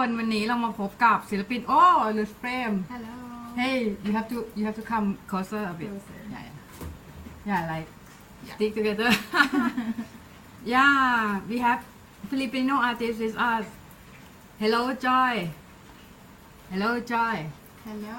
[0.00, 1.80] คนวันนี้เรามาพบกับศิลปิน โอ้
[2.16, 3.14] ลูสเฟรม Hello.
[3.60, 6.18] Hey you have to you have to come closer a bit Closer.
[6.34, 7.88] yeah yeah yeah like
[8.46, 8.54] Yeah.
[8.56, 9.08] stick together
[10.74, 11.80] yeah we have
[12.32, 13.66] Filipino artist with us
[14.62, 15.34] hello Joy
[16.72, 17.38] hello Joy
[17.88, 18.18] Hello.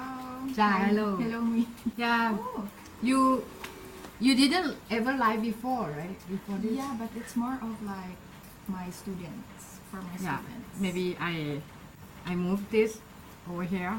[0.60, 0.80] Ja, Hi.
[0.88, 1.08] hello.
[1.24, 1.62] Hello me.
[2.04, 2.62] yeah Oh.
[3.10, 3.20] you
[4.26, 8.18] you didn't ever live before right before this Yeah, but it's more of like
[8.76, 9.56] my students
[9.90, 10.80] for my yeah students.
[10.80, 11.62] maybe I
[12.26, 13.00] I move this
[13.50, 13.96] over here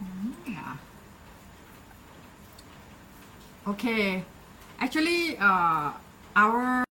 [0.00, 0.32] Mhm.
[0.56, 0.76] Yeah.
[3.68, 4.24] Okay.
[4.80, 5.92] Actually, uh,
[6.34, 6.84] our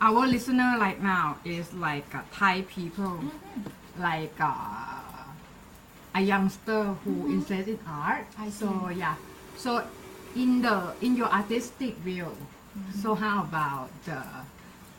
[0.00, 3.66] our listener right now is like uh, Thai people, Mhm.
[3.98, 5.26] like uh,
[6.14, 7.34] a youngster who Mhm.
[7.42, 8.26] interested in art.
[8.38, 9.02] I So see.
[9.02, 9.18] yeah.
[9.58, 9.82] So
[10.38, 12.30] in the in your artistic view,
[12.78, 12.94] Mhm.
[13.02, 14.22] so how about the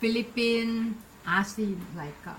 [0.03, 0.99] Philippine
[1.43, 1.79] scene?
[1.95, 2.33] Like uh,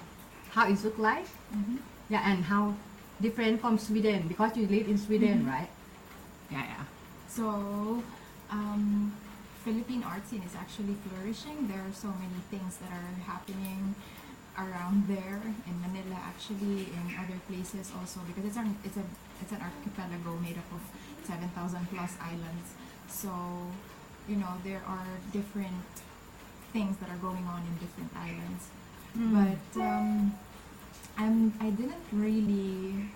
[0.51, 1.27] how it look like?
[1.55, 1.79] Mhm.
[2.09, 2.75] Yeah, and how
[3.21, 5.49] different from Sweden because you live in Sweden, Mhm.
[5.49, 5.71] right?
[6.51, 6.85] Yeah, yeah.
[7.29, 8.03] So,
[8.51, 9.13] um,
[9.65, 11.67] Philippine art scene is actually flourishing.
[11.69, 13.95] There are so many things that are happening
[14.59, 19.07] around there in Manila, actually in other places also, because it's an it's a
[19.43, 20.83] it's an archipelago made up of
[21.27, 22.69] seven thousand plus islands.
[23.09, 23.33] So,
[24.29, 25.89] you know, there are different
[26.73, 28.69] things that are going on in different islands.
[29.15, 30.35] But um,
[31.17, 33.11] I'm I didn't really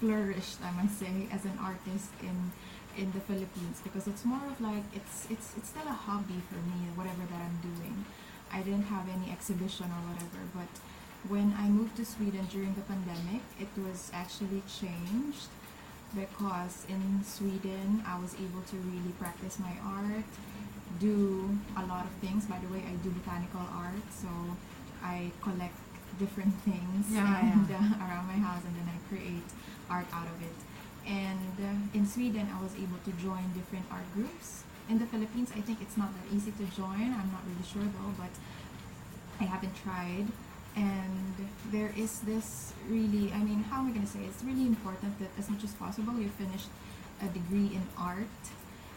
[0.00, 2.52] flourish, I must say, as an artist in
[2.96, 6.56] in the Philippines because it's more of like it's it's it's still a hobby for
[6.56, 8.04] me, whatever that I'm doing.
[8.52, 10.70] I didn't have any exhibition or whatever, but
[11.28, 15.48] when I moved to Sweden during the pandemic, it was actually changed
[16.14, 20.28] because in Sweden I was able to really practice my art,
[21.00, 22.46] do a lot of things.
[22.46, 24.28] By the way, I do botanical art, so
[25.04, 25.76] I collect
[26.18, 27.76] different things Yeah, and yeah.
[27.76, 29.46] Uh, around my house, and then I create
[29.90, 30.58] art out of it.
[31.06, 34.64] And uh, in Sweden, I was able to join different art groups.
[34.88, 37.12] In the Philippines, I think it's not that easy to join.
[37.12, 38.32] I'm not really sure though, but
[39.40, 40.26] I haven't tried.
[40.76, 41.34] And
[41.70, 44.24] there is this really, I mean, how am I going to say?
[44.24, 46.64] It's really important that as much as possible you finish
[47.22, 48.40] a degree in art.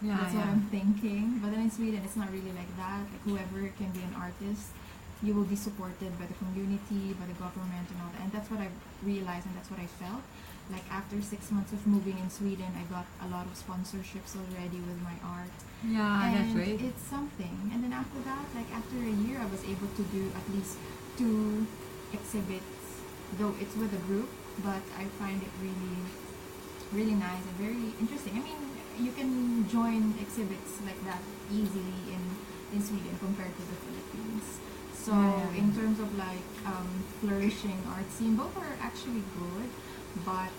[0.02, 0.46] Yeah, That's what.
[0.46, 1.40] I'm thinking.
[1.42, 3.02] But then in Sweden, it's not really like that.
[3.12, 4.72] Like whoever can be an artist,
[5.24, 8.22] you will be supported by the community, by the government, and all that.
[8.22, 8.70] And that's what I
[9.04, 10.22] realized, and that's what I felt.
[10.70, 14.80] Like after six months of moving in Sweden, I got a lot of sponsorships already
[14.84, 15.56] with my art
[15.88, 16.76] Yeah, Ah, that's and right.
[16.90, 17.56] it's something.
[17.72, 20.76] And then after that, like after a year, I was able to do at least
[21.18, 21.66] two
[22.12, 23.02] exhibits,
[23.40, 24.28] though it's with a group.
[24.64, 25.98] But I find it really,
[26.92, 28.34] really nice and very interesting.
[28.36, 28.60] I mean,
[29.00, 31.22] you can join exhibits like that
[31.54, 32.22] easily in
[32.76, 33.78] in Sweden compared to the.
[35.08, 36.88] So Yeah, in terms of like um,
[37.24, 39.68] flourishing art scene, both are actually good,
[40.28, 40.52] but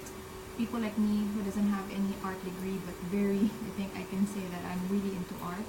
[0.57, 4.25] people like me who doesn't have any art degree but very I think I can
[4.27, 5.67] say that I'm really into art.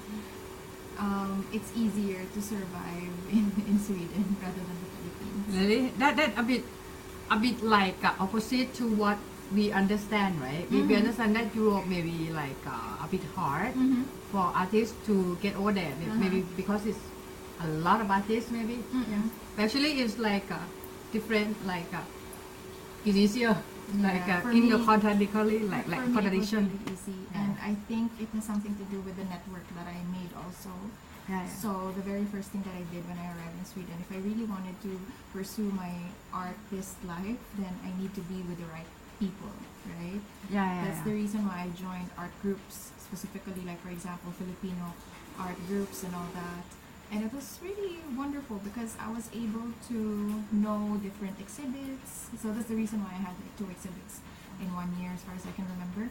[0.98, 5.44] Um, it's easier to survive in, in Sweden rather than the Philippines.
[5.60, 5.82] Really?
[6.00, 6.64] That that a bit
[7.30, 9.18] a bit like uh, opposite to what
[9.54, 10.64] we understand, right?
[10.70, 14.02] We, we understand that Europe may be like uh, a bit hard Mm-hmm.
[14.32, 16.16] for artists to get over there, Uh-huh.
[16.22, 17.02] maybe because it's
[17.62, 18.82] a lot of artists, maybe.
[19.58, 20.58] Actually, it's like uh,
[21.12, 22.00] different, like uh,
[23.04, 23.56] it's easier,
[23.98, 26.62] like Yeah, uh, in the contradictory, like For like me, it was contradiction.
[26.72, 27.40] really easy, Yeah.
[27.44, 30.72] and I think it has something to do with the network that I made also.
[31.28, 31.46] Yeah.
[31.46, 34.18] So the very first thing that I did when I arrived in Sweden, if I
[34.18, 34.92] really wanted to
[35.32, 35.92] pursue my
[36.32, 38.88] artist life, then I need to be with the right
[39.20, 39.52] people,
[40.00, 40.18] right?
[40.50, 44.96] yeah, yeah, That's the reason why I joined art groups, specifically like for example Filipino
[45.38, 46.64] art groups and all that.
[47.12, 49.98] And it was really wonderful because I was able to
[50.52, 52.30] know different exhibits.
[52.40, 54.20] So that's the reason why I had like two exhibits
[54.62, 56.06] in one year, as far as I can remember.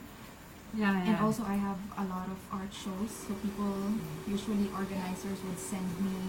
[0.76, 1.08] yeah, yeah.
[1.08, 3.12] And also, I have a lot of art shows.
[3.28, 3.96] So people,
[4.28, 6.20] usually organizers, would send me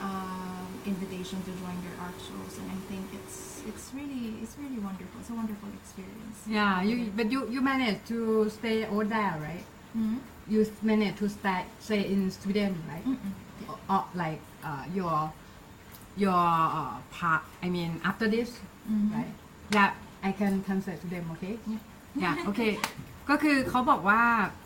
[0.00, 4.78] um, invitation to join their art shows, and I think it's it's really it's really
[4.80, 5.20] wonderful.
[5.20, 6.38] It's a wonderful experience.
[6.48, 9.64] yeah, you but you you managed to stay over there, right?
[9.96, 10.18] Mhm.
[10.48, 13.04] You managed to stay stay in Sweden, right?
[13.06, 13.32] Mm-mm.
[13.70, 15.16] Or, or like uh, your
[16.24, 16.44] your
[16.80, 17.42] uh, part.
[17.64, 18.50] I mean, after this,
[18.90, 19.08] Mhm.
[19.16, 19.32] right?
[19.76, 19.90] Yeah,
[20.28, 21.54] I can translate to them, okay?
[21.72, 21.80] Yeah.
[22.20, 22.60] อย่าโอเค
[23.30, 24.22] ก็คือเขาบอกว่า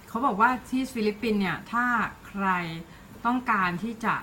[0.08, 1.85] เขาบอกว่าที่ฟิลิปปินส์เนี่ย ถ้า
[2.29, 2.46] ใคร
[3.26, 4.14] ต้องการที่จะ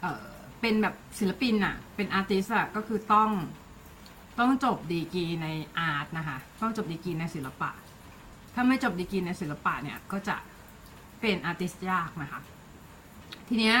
[0.00, 0.26] เอ่อ
[0.60, 3.30] เป็นแบบศิลปินอะเป็นอาร์ติสอะก็คือต้อง
[4.38, 5.46] ต้องจบดีกรีใน
[5.78, 7.70] อาร์ตนะคะ ต้องจบดีกรีในศิลปะ
[8.54, 10.36] ถ้าไม่จบดีกรีในศิลปะเนี่ย ก็จะ
[11.20, 12.40] เป็นอาร์ติสยากนะคะ
[13.48, 13.76] ทีเนี้ย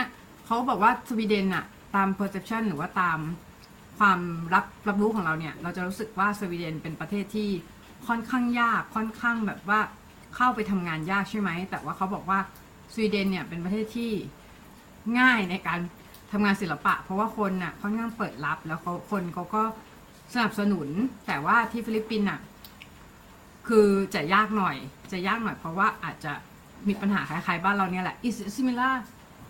[0.46, 3.18] เขาบอกว่าสวีเดนอะตาม perception หรือว่าตาม
[3.98, 4.20] ความ
[4.54, 7.50] รับรับรู้ของเราเนี่ย เราจะรู้สึกว่าสวีเดนเป็นประเทศที่
[8.06, 9.80] ค่อนข้างยากค่อนข้างแบบว่า
[10.36, 12.38] เข้าไปทำงานยากใช่ไหม แต่ว่าเขาบอกว่า
[12.92, 14.12] สวีเดนเนี่ยเป็นประเทศที่
[15.18, 15.80] ง่ายในการ
[16.32, 19.62] ทำงานศิลปะ เพราะว่าคนน่ะค่อนข้างเปิดรับแล้วเขาคนเขาก็
[20.34, 20.88] สนับสนุน
[21.26, 22.40] แต่ว่าที่ฟิลิปปินส์น่ะ
[23.68, 24.76] คือจะยากหน่อย
[25.12, 26.32] จะยากหน่อยเพราะว่าอาจจะ
[26.88, 28.94] มีปัญหาคล้ายๆบ้านเราเนี่ยแหละ is similar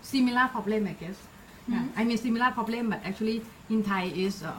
[0.02, 1.16] similar problem I guess
[1.68, 4.52] yeah I mean similar problem but actually in Thai is uh,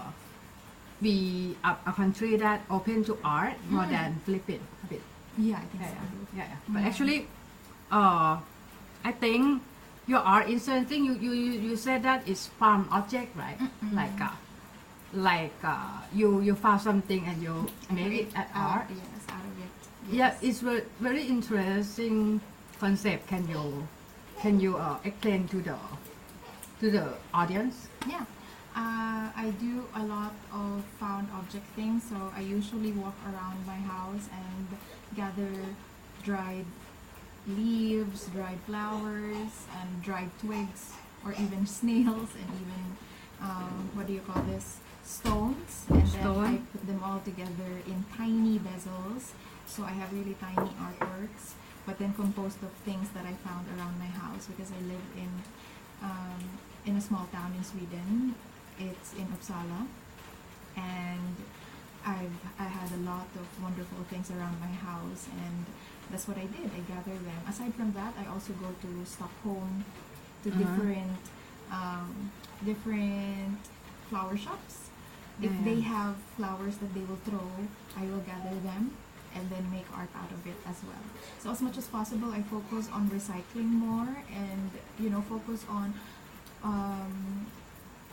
[1.02, 3.90] we a, a country that open to art more Mm.
[3.90, 5.02] than Philippines a bit
[5.40, 6.04] Yeah, I think yeah so.
[6.36, 6.88] yeah, yeah, but Yeah.
[6.90, 7.20] actually
[7.92, 8.38] uh,
[9.06, 9.64] I think
[10.08, 13.94] your art is something you, you you you said that is found object right Mm-mm.
[13.96, 14.36] like uh,
[15.16, 19.56] like uh, you you found something and you made it at art Yes, out of
[19.58, 19.72] it.
[20.12, 20.44] Yeah, Yes.
[20.44, 20.60] it's
[21.00, 22.42] very interesting
[22.80, 23.26] concept.
[23.32, 23.88] Can you
[24.42, 25.76] can you uh, explain to the
[26.80, 27.88] to the audience?
[28.08, 28.26] Yeah.
[28.76, 32.04] Uh, I do a lot of found object things.
[32.10, 34.68] So I usually walk around my house and
[35.16, 35.52] gather
[36.24, 36.66] dried
[37.48, 40.94] leaves, dried flowers, and dried twigs,
[41.26, 42.86] or even snails, and even
[43.42, 44.80] um, what do you call this?
[45.04, 45.86] Stones.
[45.90, 49.32] And then I put them all together in tiny bezels.
[49.66, 51.54] So I have really tiny artworks,
[51.90, 55.32] but then composed of things that I found around my house because I live in
[56.04, 56.42] um,
[56.86, 58.36] in a small town in Sweden.
[58.78, 59.82] It's in Uppsala,
[60.78, 61.36] and
[62.06, 65.66] I've I had a lot of wonderful things around my house, and
[66.12, 66.70] that's what I did.
[66.80, 67.42] I gathered them.
[67.50, 69.84] Aside from that, I also go to Stockholm,
[70.44, 70.60] to Uh-huh.
[70.62, 71.22] different
[71.80, 72.10] um,
[72.70, 73.58] different
[74.10, 74.76] flower shops.
[75.42, 75.66] If Yeah.
[75.68, 77.50] they have flowers that they will throw,
[78.02, 78.84] I will gather them
[79.36, 81.04] and then make art out of it as well.
[81.40, 85.94] So as much as possible, I focus on recycling more and you know focus on
[86.64, 87.46] um,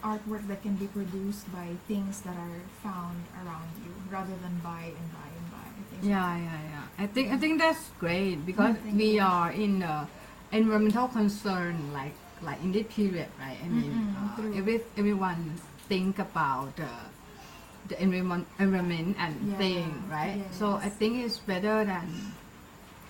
[0.02, 4.92] artwork that can be produced by things that are found around you rather than buy
[4.92, 5.66] and buy and buy.
[5.90, 6.84] Things like Yeah, yeah, yeah.
[6.98, 9.20] I think I think that's great because Mm, we you.
[9.20, 10.06] are in the
[10.52, 13.58] environmental concern like like in this period, right?
[13.64, 15.56] I mean, Mm-mm, uh, every everyone
[15.88, 16.88] think about the
[17.88, 20.42] the environment environment and Yeah, thing, right?
[20.52, 20.94] So I yes.
[20.96, 22.32] think it's better than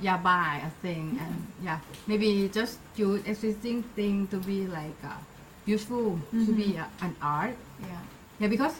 [0.00, 1.34] yeah buy a thing and
[1.64, 5.16] yeah maybe just use existing thing to be like uh,
[5.64, 7.96] useful to be uh, an art Yeah.
[8.38, 8.76] yeah because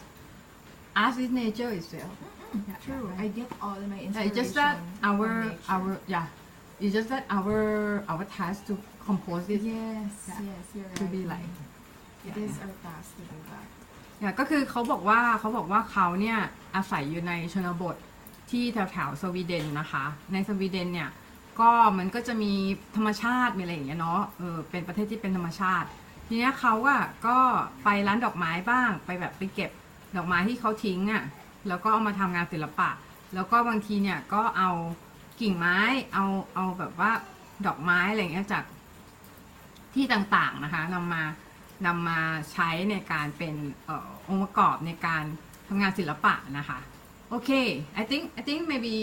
[0.95, 2.13] art is nature itself
[2.53, 3.09] Yeah, True.
[3.17, 4.29] I get all of my yeah, inspiration.
[4.29, 5.73] it's just that from our nature.
[5.73, 6.27] our yeah
[6.79, 10.53] it's just that our our task to compose it Yes, Yeah.
[10.53, 11.11] yes, you're to right.
[11.17, 11.49] be like
[12.29, 13.65] It is our task to do that.
[14.39, 16.39] ก็คือเขาบอกว่าเขาบอกว่าเขาเนี่ย
[16.75, 17.95] อาศัยอยู่ในชนบท
[18.49, 20.03] ที่แถวแถวสวีเดนนะคะ
[20.33, 21.09] ในสวีเดนเนี่ย
[21.59, 22.53] ก็มันก็จะมี
[22.95, 25.87] ธรรมชาติมีอะไรอย่างเงี้ยเนาะเออเป็นประเทศที่เป็นธรรมชาติ
[26.27, 27.37] ทีเนี้ยเขาอะก็
[27.83, 29.71] ไปร้านดอกไม้บ้างไปแบบไปเก็บ
[30.15, 31.23] ดอกไม้ที่เขาทิ้งอะ
[31.67, 32.89] แล้วก็เอามาทำงานศิลปะ
[33.33, 34.71] แล้วก็บางทีเนี่ยก็เอา
[35.41, 35.77] กิ่งไม้
[36.13, 36.25] เอา
[36.55, 37.11] เอาแบบว่า
[37.65, 38.63] ดอกไม้อะไรอย่างเงี้ยจาก
[39.93, 41.23] ที่ต่างๆนะคะนำมา
[41.85, 42.19] นำมา
[42.51, 45.23] ใช้ในการเป็นเออองค์ประกอบในการ
[45.67, 46.79] ทำงานศิลปะนะคะ
[47.29, 47.49] โอเค
[48.01, 48.93] I think I think maybe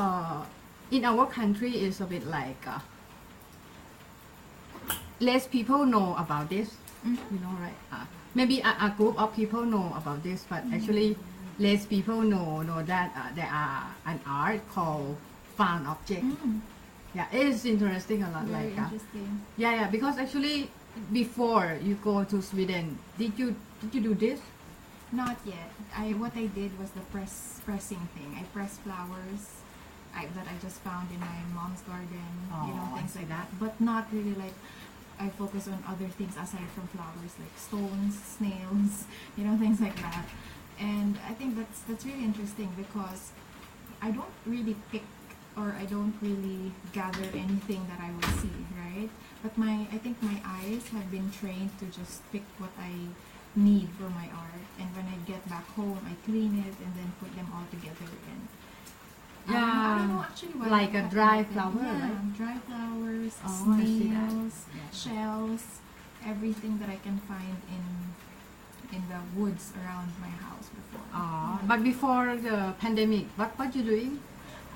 [0.00, 0.38] uh,
[0.96, 2.80] in our country is a bit like uh,
[5.20, 6.68] less people know about this
[7.06, 7.18] Mhm.
[7.32, 8.04] you know right uh,
[8.38, 11.10] maybe a, a group of people know about this but actually
[11.66, 15.16] less people know know that uh, there are an art called
[15.58, 16.60] found object Mm,
[17.18, 19.28] yeah it is interesting a lot very like uh, interesting.
[19.62, 20.56] yeah, yeah, because actually
[21.12, 24.40] before you go to Sweden, did you did you do this?
[25.12, 25.70] Not yet.
[25.96, 28.36] I what I did was the press pressing thing.
[28.38, 29.62] I pressed flowers
[30.14, 32.28] I, that I just found in my mom's garden.
[32.66, 33.48] you know Oh, things like that.
[33.50, 33.58] that.
[33.60, 34.54] But not really like.
[35.20, 39.04] I focus on other things aside from flowers, like stones, snails,
[39.36, 40.26] you know, things like that.
[40.78, 43.32] And I think that's that's really interesting because
[44.00, 45.02] I don't really pick
[45.58, 49.10] or I don't really gather anything that I will see, right?
[49.42, 52.92] But my I think my eyes have been trained to just pick what I
[53.56, 54.64] need for my art.
[54.78, 58.06] And when I get back home, I clean it and then put them all together
[58.20, 58.42] again.
[59.48, 62.36] I don't I don't know Yeah, actually why like a dry flower, Yeah, right?
[62.40, 64.30] dry flowers, Oh, I see that.
[64.30, 64.56] snails,
[64.92, 65.64] shells,
[66.32, 67.84] everything that I can find in
[68.96, 71.04] in the woods around my house before.
[71.12, 71.68] Uh, Yeah.
[71.70, 74.12] but before the pandemic, what what you doing?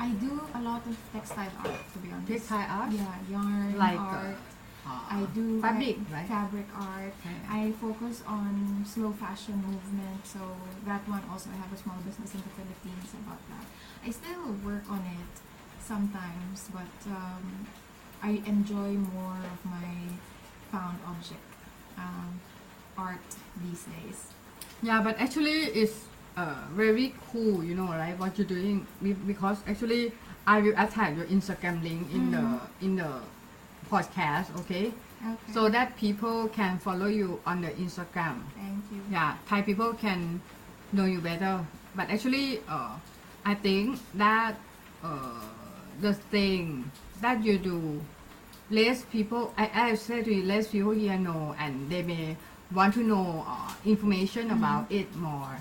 [0.03, 2.29] I do a lot of textile art, to be honest.
[2.33, 2.91] Textile art?
[2.91, 4.37] Yeah, yarn Like, uh, art.
[4.85, 6.27] Uh, I do fabric, right?
[6.27, 7.15] fabric art.
[7.23, 7.39] Okay.
[7.49, 10.41] I focus on slow fashion movement, so
[10.87, 13.65] that one also I have a small business in the Philippines about that.
[14.05, 15.33] I still work on it
[15.79, 17.67] sometimes, but um,
[18.25, 19.91] I enjoy more of my
[20.73, 21.47] found object
[21.97, 22.41] um,
[22.99, 23.29] art
[23.63, 24.19] these days.
[24.83, 26.07] Yeah, but actually it's
[26.37, 28.19] uh, very cool, you know, right?
[28.19, 30.13] What you're doing Be- because actually
[30.47, 32.45] I will attach your Instagram link in the
[32.81, 33.21] in the
[33.91, 34.93] podcast, okay?
[35.23, 35.53] Okay.
[35.53, 38.43] So that people can follow you on the Instagram.
[38.59, 39.01] Thank you.
[39.11, 40.41] Yeah, Thai people can
[40.93, 41.63] know you better.
[41.95, 42.97] But actually, uh,
[43.45, 44.57] I think that
[45.05, 45.47] uh,
[46.01, 48.01] the thing that you do,
[48.71, 52.37] less people, I, I say to you, less people here know, and they may
[52.75, 55.55] want to know uh, information about it more.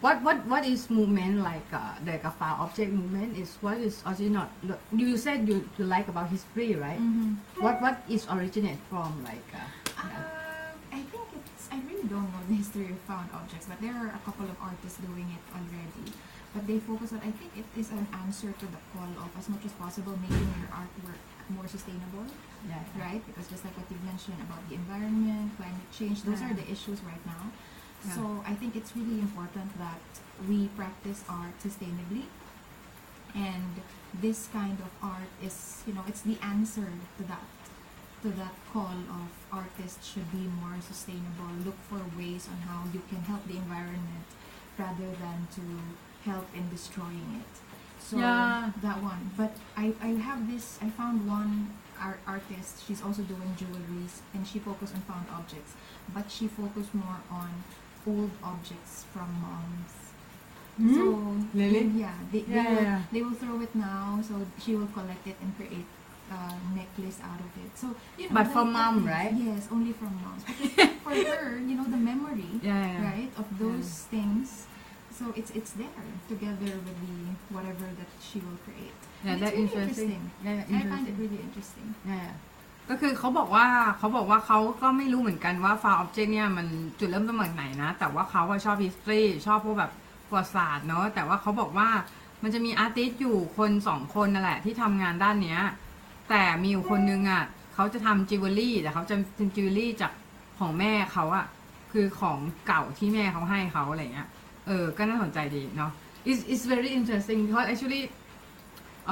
[0.00, 4.48] What what what is movement like uh, the Gaffa object movement is what is original?
[4.96, 6.96] You said you, you like about history, right?
[6.96, 7.60] Mm-hmm.
[7.60, 9.44] What what is originate from like?
[9.52, 9.60] Uh,
[10.00, 11.68] Uh, I think it's.
[11.68, 14.56] I really don't know the history of found objects, but there are a couple of
[14.64, 16.08] artists doing it already.
[16.56, 17.20] But they focus on.
[17.20, 20.48] I think it is an answer to the call of as much as possible making
[20.56, 21.20] your artwork
[21.52, 22.24] more sustainable,
[22.64, 22.80] yeah.
[22.96, 23.20] right?
[23.28, 26.48] Because just like what you mentioned about the environment, climate change, those Yeah.
[26.48, 27.52] are the issues right now.
[28.06, 28.14] Yeah.
[28.14, 30.00] So I think it's really important that
[30.48, 32.24] we practice art sustainably,
[33.34, 33.74] and
[34.20, 36.88] this kind of art is, you know, it's the answer
[37.18, 37.44] to that
[38.22, 41.48] to that call of artists should be more sustainable.
[41.64, 44.28] Look for ways on how you can help the environment
[44.78, 45.62] rather than to
[46.30, 47.52] help in destroying it.
[47.98, 48.72] So Yeah.
[48.82, 49.30] that one.
[49.38, 54.46] But I, I have this I found one art artist, she's also doing jewelries and
[54.46, 55.72] she focused on found objects.
[56.12, 57.64] But she focused more on
[58.06, 59.92] old objects from moms.
[60.76, 60.94] Hmm?
[60.94, 61.02] So
[61.54, 61.86] Really?
[61.98, 63.02] yeah, they, they, Yeah, will, yeah.
[63.12, 65.84] they will throw it now, so she will collect it and create
[66.30, 67.70] a necklace out of it.
[67.76, 69.32] So you know, But that- from mom, right?
[69.34, 70.44] Yes, only from moms.
[70.44, 70.72] Because
[71.04, 73.04] for her, you know, the memory, Yeah, yeah, yeah.
[73.10, 74.66] right, of those things.
[75.10, 76.00] So it's it's there
[76.32, 77.18] together with the
[77.52, 78.96] whatever that she will create.
[79.24, 80.30] Yeah, And that really interesting.
[80.42, 81.12] Yeah, yeah, I find interesting.
[81.12, 81.88] it really interesting.
[82.08, 82.30] Yeah.
[82.90, 83.66] ก็คือเขาบอกว่า
[83.98, 86.66] เขาบอกว่าเขาก็ไม่รู้เหมือนกันว่าฟา r อ b เจกต์เนี่ยมัน
[86.98, 89.92] จุดเริ่มต้นมาจากไหนนะ แต่ว่าเขาอะชอบ history ชอบพวกแบบ
[90.28, 91.88] ประวัติศาสตร์เนาะแต่ว่าเขาบอกว่า
[92.42, 95.60] มันจะมีอาร์ติสต์อยู่คนสองคนนั่นแหละที่ทำงานด้านเนี้ย
[96.30, 97.44] แต่มีอยู่คนนึงอะ
[97.74, 100.12] เขาจะทำจิวเวลรี่แต่เขาจะเป็นจิวเวลรี่จาก
[100.58, 101.46] ของแม่เขาอะ
[101.92, 104.28] คือของเก่าที่แม่เขาให้เขาอะไรเงี้ย
[104.66, 105.92] เออก็น่าสนใจดีเนาะ
[106.30, 108.04] it's it's very interesting because actually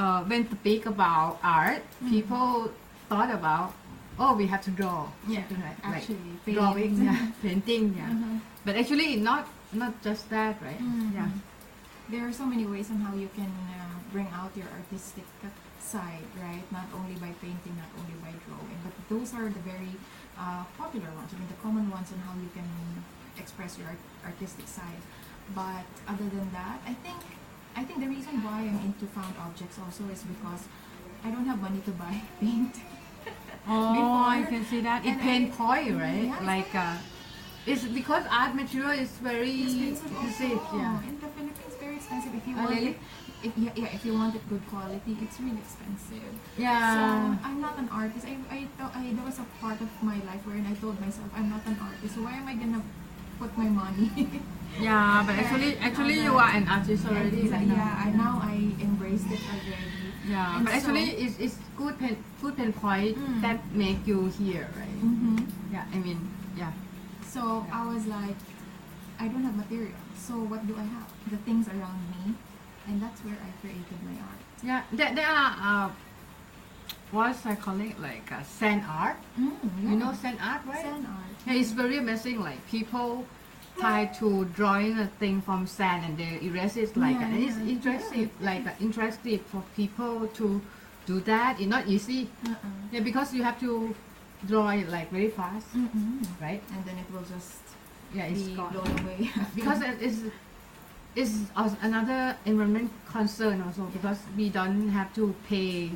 [0.00, 2.50] uh, when speak about art people
[3.08, 3.72] thought about
[4.18, 6.06] oh we have to draw something like, like
[6.54, 8.38] drawing yeah, painting yeah Uh-huh.
[8.64, 11.14] but actually not not just that right Mhm.
[11.14, 11.30] yeah
[12.08, 15.28] There are so many ways on how you can uh, bring out your artistic
[15.76, 16.64] side, right?
[16.72, 19.92] Not only by painting, not only by drawing, but those are the very
[20.40, 21.28] uh, popular ones.
[21.32, 22.64] I mean, the common ones on how you can
[23.36, 25.02] express your art- artistic side.
[25.52, 27.20] But other than that, I think
[27.76, 30.64] I think the reason why I'm into found objects also is because
[31.24, 32.74] I don't have money to buy paint.
[33.68, 36.96] oh Before- I can see that it and pain I- point right Yeah, like uh,
[37.66, 40.76] it's because art material is very expensive expensive also.
[40.78, 42.32] yeah In the Philippines, very expensive.
[42.34, 42.88] If you Oh, want really?
[42.88, 42.98] it,
[43.46, 46.32] if, yeah, yeah, if you want it good quality, it's really expensive.
[46.56, 47.02] yeah So
[47.46, 48.24] I'm not an artist.
[48.26, 51.28] I, I, thought- I there was a part of my life wherein I told myself
[51.36, 52.14] I'm not an artist.
[52.14, 52.82] So why am I gonna
[53.38, 54.10] put my money?
[54.80, 57.74] yeah but actually actually you are an artist already yeah, right now.
[57.74, 59.97] yeah, I, now I embraced it already.
[60.28, 63.40] Yeah, And but actually, so- it's, it's good pen, good pen point Mm.
[63.42, 64.98] that make you here, right?
[65.00, 65.38] hmm
[65.72, 66.20] Yeah, I mean,
[66.56, 66.72] yeah,
[67.24, 68.36] So I was like,
[69.20, 69.96] I don't have material.
[70.16, 71.08] So what do I have?
[71.30, 72.34] The things around me,
[72.86, 74.40] and that's where I created my art.
[74.62, 74.82] yeah.
[74.92, 75.88] There, there are uh,
[77.10, 79.16] what's I call it like uh, sand art.
[79.38, 80.82] Mm, You know sand art, right?
[80.84, 81.32] sand art.
[81.46, 82.40] Yeah, it's very amazing.
[82.40, 83.24] Like people
[83.78, 87.30] try to drawing a thing from sand and they erase it like Yeah, that.
[87.32, 87.72] And it's yeah.
[87.74, 90.60] interesting, like uh, interesting for people to
[91.06, 91.60] do that.
[91.60, 92.28] It's not easy.
[92.46, 92.56] Uh-uh.
[92.92, 93.94] Yeah, because you have to
[94.46, 96.26] draw it like very fast, Mm-mm.
[96.40, 96.62] right?
[96.74, 97.58] And then it will just
[98.14, 98.72] Yeah, it's be gone.
[98.72, 99.30] blown away.
[99.54, 100.24] because it is
[101.16, 105.90] is als- another environment concern also because we don't have to pay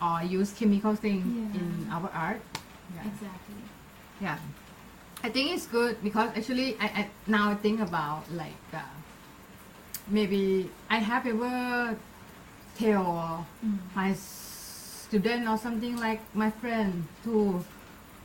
[0.00, 1.60] or use chemical thing Yeah.
[1.60, 2.40] in our art.
[2.94, 3.06] Yeah.
[3.10, 3.62] exactly.
[4.20, 4.38] yeah.
[5.22, 8.80] I think it's good because actually I, I now I think about like uh,
[10.08, 11.96] maybe I have ever
[12.76, 13.78] tell Mm.
[13.94, 17.62] my student or something like my friend to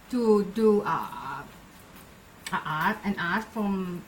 [0.09, 1.43] to do uh,
[2.51, 4.01] art an art from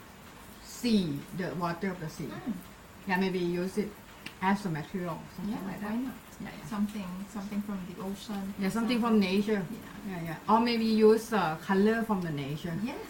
[0.64, 2.54] sea the water of the sea Mm.
[3.08, 3.92] yeah maybe use it
[4.42, 6.14] as a material something Yeah, like why that not?
[6.42, 6.66] yeah, yeah.
[6.70, 8.54] Something, something from the ocean.
[8.60, 9.78] yeah something from nature Yeah.
[10.10, 13.06] yeah yeah or maybe use uh, color from the nature Yes,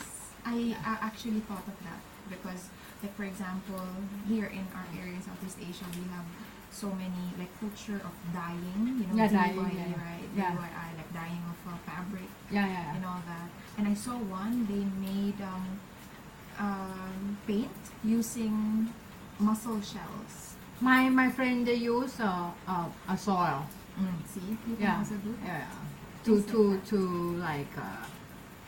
[0.45, 2.69] I, I actually thought of that because,
[3.03, 3.81] like for example,
[4.27, 6.25] here in our area in Southeast Asia, we have
[6.71, 8.83] so many like culture of dyeing.
[8.99, 10.07] You know, Yeah, dyeing, DIY, yeah.
[10.07, 10.27] right?
[10.37, 10.51] Yeah.
[10.55, 13.47] DIY, like dyeing of uh, fabric yeah yeah, and all that.
[13.77, 15.79] And I saw one they made um,
[16.57, 17.71] um, paint
[18.03, 18.89] using
[19.39, 20.48] mussel shells.
[20.81, 23.65] My my friend they use uh, uh, a soil
[24.33, 25.47] See, you can yeah also do that.
[25.47, 25.67] yeah
[26.23, 26.97] to Things to like to
[27.37, 28.05] like uh,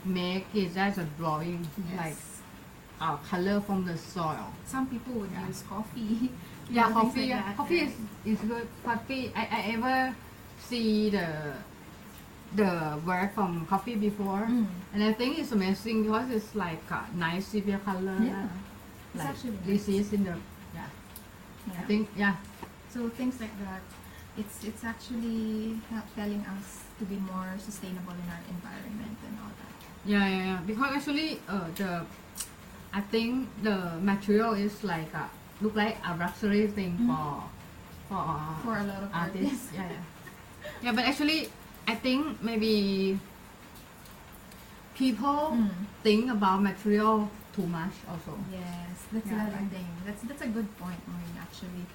[0.06, 1.98] make it as a drawing Yes.
[1.98, 2.18] like
[3.00, 5.48] uh, color from the soil Some people would Yeah.
[5.48, 6.30] use coffee.
[6.70, 7.20] Yeah, things coffee.
[7.22, 7.44] like yeah.
[7.48, 7.94] that, coffee right?
[8.26, 8.68] is, is good.
[8.84, 9.32] Coffee.
[9.36, 10.16] I, I ever
[10.70, 11.28] see the
[12.56, 14.68] the work from coffee before, Mm.
[14.94, 18.18] and I think it's amazing because it's like a nice sepia color.
[18.22, 18.48] Yeah.
[19.16, 19.98] It's like actually this nice.
[20.08, 20.36] is in the.
[21.80, 22.36] I think yeah.
[22.94, 23.82] So things like that,
[24.38, 29.52] it's it's actually help telling us to be more sustainable in our environment and all
[29.60, 29.74] that.
[30.06, 30.60] Yeah, yeah, yeah.
[30.66, 32.06] Because actually, uh, the
[32.94, 35.30] I think the material is like a,
[35.62, 37.08] look like a luxury thing Mhm.
[37.08, 37.44] for
[38.10, 38.24] for
[38.68, 39.72] For a lot of artists.
[39.72, 39.72] artists.
[39.74, 40.04] Yeah, yeah.
[40.84, 41.48] Yeah, but actually,
[41.88, 43.16] I think maybe
[44.96, 45.70] people Mm.
[46.04, 48.34] think about material too much also.
[48.52, 49.72] Yes, that's Yeah, another right.
[49.76, 49.88] thing.
[50.06, 51.36] That's that's a good point, Maureen.
[51.42, 51.86] Actually,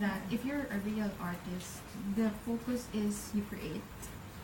[0.00, 1.80] that if you're a real artist,
[2.16, 3.82] the focus is you create.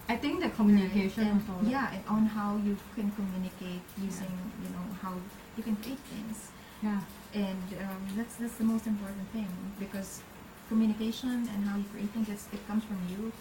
[0.09, 1.54] I think the communication also.
[1.69, 5.14] yeah, and on how you can communicate using you know how
[5.57, 6.50] you can create things,
[6.83, 7.00] Yeah.
[7.35, 10.21] and um, that's that's the most important thing because
[10.69, 13.33] communication and how you create things it comes from you,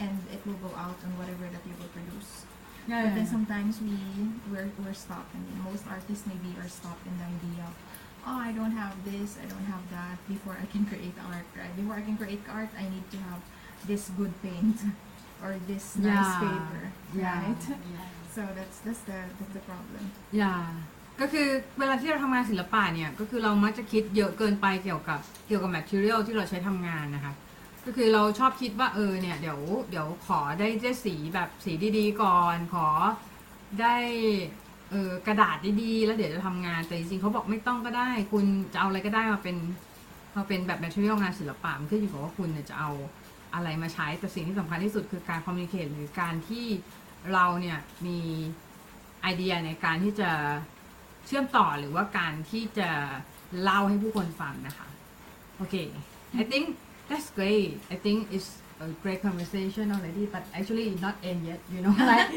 [0.00, 2.44] and it will go out on whatever that you will produce.
[2.86, 3.34] Yeah, But yeah, then yeah.
[3.36, 3.94] sometimes we
[4.50, 7.74] we're, we're stopped, and most artists maybe are stopped in the idea of,
[8.28, 10.16] oh, I don't have this, I don't have that.
[10.32, 11.74] Before I can create art, right?
[11.80, 13.40] Before I can create art, I need to have
[13.90, 14.78] this good paint
[15.42, 16.40] or this nice Yeah.
[16.44, 16.82] paper,
[17.22, 17.34] Yeah.
[17.42, 17.62] right?
[17.94, 18.06] Yeah.
[18.34, 20.02] So that's that's the that's the problem.
[20.38, 20.54] อย่า
[21.20, 27.32] ก็คือเวลาที่เราทำงานศิลปะเนี่ย ก็คือเรามักจะคิดเยอะเกินไปเกี่ยวกับเกี่ยวกับ material ที่เราใช้ทำงานนะคะ
[27.86, 32.88] ก็คือเราชอบคิดว่าเออเนี่ยเดี๋ยวเดี๋ยวขอได้ได้สีแบบสีดีๆก่อน ขอ
[33.80, 33.96] ได้
[34.90, 39.56] เออกระดาษดีๆ แล้วเดี๋ยวจะทำงานแต่จริงๆเขาบอกไม่ต้องก็ได้ คุณจะเอาอะไรก็ได้มาเป็น
[40.36, 42.90] มาเป็นแบบ material งานศิลปะมันขึ้นอยู่กับว่าคุณจะเอา
[43.54, 46.66] อะไรมาใช้แต่สิ่งที่สำคัญที่สุดคือการ communicate หรือการที่
[47.32, 48.18] เราเนี่ยมี
[49.22, 50.30] ไอเดียในการที่จะ
[51.26, 52.90] เชื่อมต่อหรือว่าการที่จะ
[53.62, 54.88] เล่าให้ผู้คนฟังนะคะ
[55.56, 55.74] โอเค
[56.40, 56.66] I think
[57.08, 61.80] that's great I think it's a great conversation already but actually not end yet you
[61.80, 62.28] know like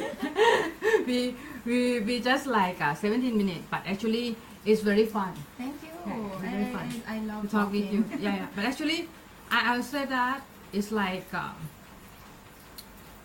[1.07, 5.89] we we we just like uh, 17 minutes but actually it's very fun Thank you.
[6.07, 8.63] Yeah, it's very I- fun I, I love to talk with you yeah yeah but
[8.65, 9.09] actually
[9.51, 11.55] I I would say that it's like um,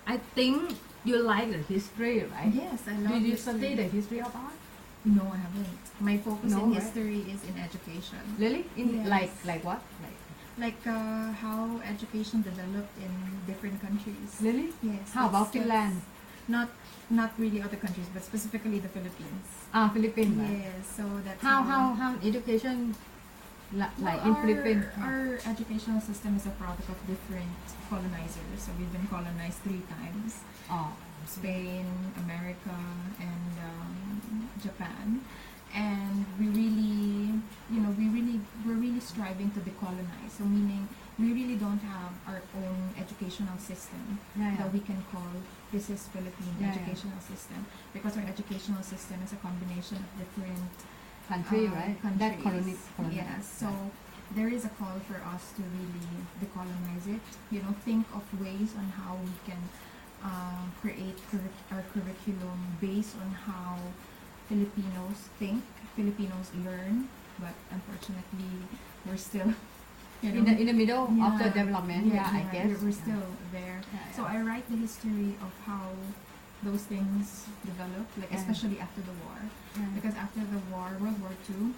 [0.07, 3.13] I think you like the history right Yes, I love.
[3.13, 3.53] did you history.
[3.59, 4.57] study the history of art
[5.05, 5.69] No, I haven't.
[6.01, 6.81] My focus No, in right?
[6.83, 8.19] history is in education.
[8.39, 9.09] really in Yes.
[9.15, 10.17] like like what like
[10.57, 13.11] Like uh, how education developed in
[13.47, 14.39] different countries.
[14.41, 15.11] really Yes.
[15.13, 16.03] How about that's- Finland?
[16.47, 16.69] Not
[17.11, 19.47] not really other countries, but specifically the Philippines.
[19.73, 20.61] ah Philippines right?
[20.69, 20.85] Yes.
[20.97, 22.93] So that's how how how education
[23.73, 27.57] li- like in our, Philippines Our educational system is a product of different
[27.89, 28.59] colonizers.
[28.61, 30.93] So we've been colonized three times: oh
[31.25, 31.89] Spain,
[32.21, 32.77] America,
[33.19, 33.89] and um,
[34.61, 35.25] Japan.
[35.75, 37.35] And we really,
[37.71, 40.31] you know, we really, we're really striving to decolonize.
[40.39, 44.57] So meaning, we really don't have our own educational system yeah, yeah.
[44.59, 45.31] that we can call
[45.73, 46.75] this is Philippine Yeah, yeah.
[46.75, 50.71] educational system because our educational system is a combination of different
[51.29, 52.19] country uh, right countries.
[52.19, 53.15] that colony, colony.
[53.15, 53.69] Yes, so
[54.35, 56.11] there is a call for us to really
[56.43, 57.23] decolonize it.
[57.51, 59.63] You know, think of ways on how we can
[60.25, 63.79] uh, create curric- our curriculum based on how
[64.49, 65.63] Filipinos think,
[65.97, 67.09] Filipinos learn.
[67.41, 68.53] But unfortunately,
[69.07, 69.51] we're still,
[70.23, 72.95] you know, in the in the middle of the development yeah, I guess we're, we're
[72.95, 73.05] Yeah.
[73.05, 73.79] still there.
[73.93, 74.23] Yeah, So.
[74.25, 75.91] I write the history of how
[76.63, 78.39] those things developed, like Yeah.
[78.39, 79.39] especially after the war.
[79.77, 79.91] Yeah.
[79.99, 81.75] Because after the war, World War II,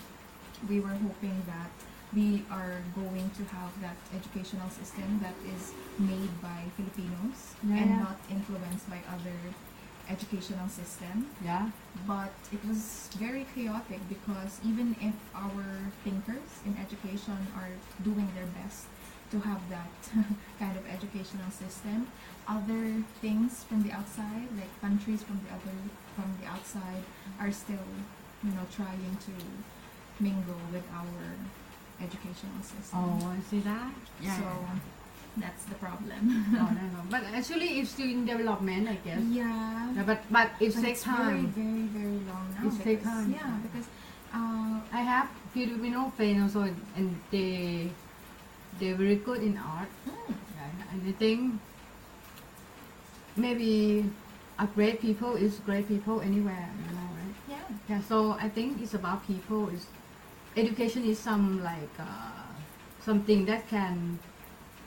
[0.69, 1.73] we were hoping that
[2.15, 7.89] we are going to have that educational system that is made by Filipinos Yeah, and
[8.05, 9.35] not influenced by other
[10.09, 11.27] educational system.
[11.45, 11.71] yeah
[12.07, 15.65] But it was very chaotic because even if our
[16.05, 18.87] thinkers in education are doing their best
[19.33, 19.91] to have that
[20.63, 22.07] kind of educational system,
[22.47, 25.77] other things from the outside, like countries from the other
[26.15, 27.03] from the outside,
[27.41, 27.89] are still,
[28.45, 29.35] you know, trying to
[30.23, 31.25] mingle with our
[32.01, 32.99] educational system.
[33.01, 34.79] oh I see that yeah so yeah.
[35.37, 36.21] That's the problem.
[36.57, 37.01] oh, no, no.
[37.11, 39.93] but actually it's still in development I guess yeah.
[40.07, 42.69] But but it But takes it's time very, very long now.
[42.69, 43.33] It take because- time.
[43.37, 43.87] Yeah, because
[44.35, 47.91] uh, I have Filipino friends also and they
[48.81, 51.61] they're very good in art mm, Yeah, and I think
[53.37, 54.05] maybe
[54.59, 57.35] a great people is great people anywhere, you know, right?
[57.49, 59.69] yeah, Yeah, so I think it's about people.
[59.69, 59.87] Is
[60.57, 62.45] education is some like uh,
[63.05, 64.19] something that can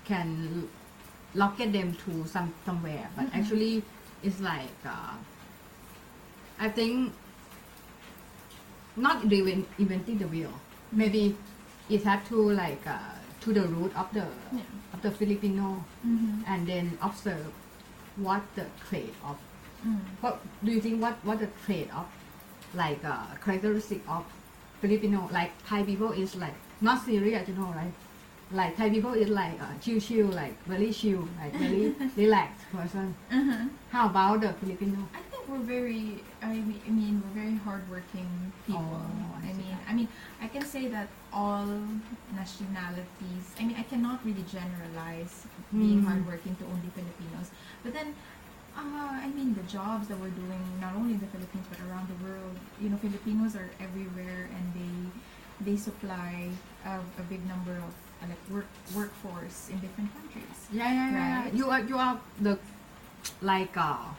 [0.09, 0.67] can
[1.35, 3.39] locket them to some somewhere, but Mhm.
[3.39, 3.73] actually
[4.23, 5.13] it's like uh,
[6.59, 7.13] I think
[8.95, 10.51] not even inventing the wheel.
[10.91, 11.35] Maybe
[11.89, 14.65] it had to like uh, to the root of the Yeah.
[14.93, 16.43] of the Filipino Mm-hmm.
[16.47, 17.47] and then observe
[18.17, 19.37] what the trait of
[19.87, 19.99] Mm.
[20.19, 22.05] what do you think what what the trait of
[22.75, 24.25] like uh, characteristic of
[24.81, 27.93] Filipino like Thai people is like not serious you know right
[28.51, 33.13] like Thai people is like uh, chill chill like very chill like very relaxed person
[33.31, 33.65] Uh-huh.
[33.91, 36.21] how about the Filipino I think we're very.
[36.41, 38.29] I mean, I mean, we're very hardworking
[38.65, 39.01] people.
[39.01, 39.81] Oh, I I mean, that.
[39.89, 40.07] I mean,
[40.41, 41.65] I can say that all
[42.49, 43.45] nationalities.
[43.59, 46.07] I mean, I cannot really generalize being Mhm.
[46.09, 47.47] hardworking to only Filipinos.
[47.83, 48.13] But then,
[48.77, 52.07] uh, I mean, the jobs that we're doing not only in the Philippines but around
[52.13, 52.55] the world.
[52.81, 54.95] You know, Filipinos are everywhere, and they
[55.67, 56.49] they supply
[56.85, 57.91] a, a big number of
[58.27, 60.58] like work workforce in different countries.
[60.73, 61.43] yeah yeah yeah, yeah.
[61.43, 61.53] Right.
[61.53, 62.58] you are you are the
[63.41, 64.12] like uh,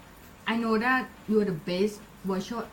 [0.46, 2.64] I know that you are the best virtual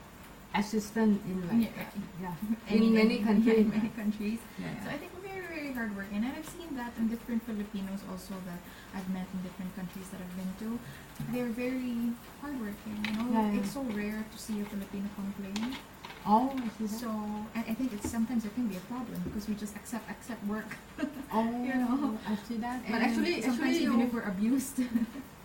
[0.55, 2.33] assistant in like Yeah.
[2.33, 2.35] yeah
[2.75, 4.39] in many countries in many countries.
[4.57, 4.89] Yeah, So.
[4.89, 6.23] I think very, very hardworking.
[6.25, 8.59] And I've seen that in different Filipinos also that
[8.95, 10.69] I've met in different countries that I've been to.
[11.33, 12.97] They're very hardworking.
[13.05, 13.59] You know, Yeah, yeah.
[13.61, 15.75] it's so rare to see a Filipino complain.
[16.27, 16.99] Oh I see that.
[16.99, 17.09] So
[17.55, 20.45] I, I think it's sometimes it can be a problem because we just accept accept
[20.45, 20.71] work.
[21.33, 22.17] oh you know.
[22.27, 24.79] I see that but And actually sometimes actually even you if we're abused.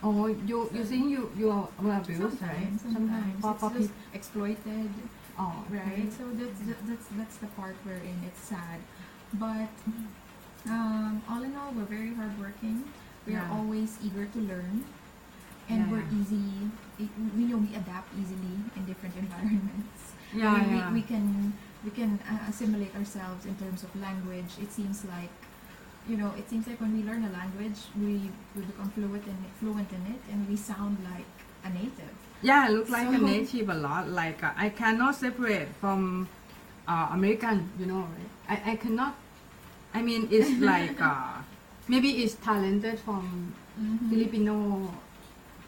[0.04, 2.66] Oh, you you think you you are were abused, right?
[2.82, 4.90] sometimes, sometimes it's just exploited.
[5.38, 8.80] Oh, right so that's that- that's that's the part wherein it's sad
[9.38, 9.70] but
[10.68, 12.84] um, all in all we're very hardworking
[13.26, 13.56] we are Yeah.
[13.56, 14.84] always eager to learn
[15.70, 16.18] and Yeah, we're yeah.
[16.20, 16.44] easy
[16.98, 20.88] it, we know we adapt easily in different environments Yeah, mean, yeah.
[20.88, 21.52] we, we can
[21.84, 25.30] we can uh, assimilate ourselves in terms of language it seems like
[26.08, 29.36] you know it seems like when we learn a language we, we become fluent in
[29.44, 31.26] it, fluent in it and we sound like
[31.64, 34.08] a native yeah, I look like a native a lot.
[34.08, 36.28] Like uh, I cannot separate from
[36.88, 38.58] uh, American, you know, right?
[38.66, 39.14] I, I cannot.
[39.94, 41.38] I mean, it's like uh,
[41.86, 43.54] maybe it's talented from
[44.10, 44.92] Filipino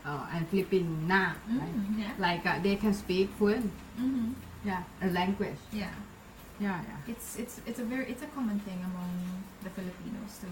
[0.05, 1.75] uh, and Filipina, right?
[1.79, 4.33] Mm, yeah Like uh, they can speak fluent, mm-hmm.
[4.65, 5.91] Yeah, a language, yeah
[6.61, 7.13] yeah, yeah.
[7.13, 9.11] It's it's it's a very it's a common thing among
[9.65, 10.47] the Filipinos to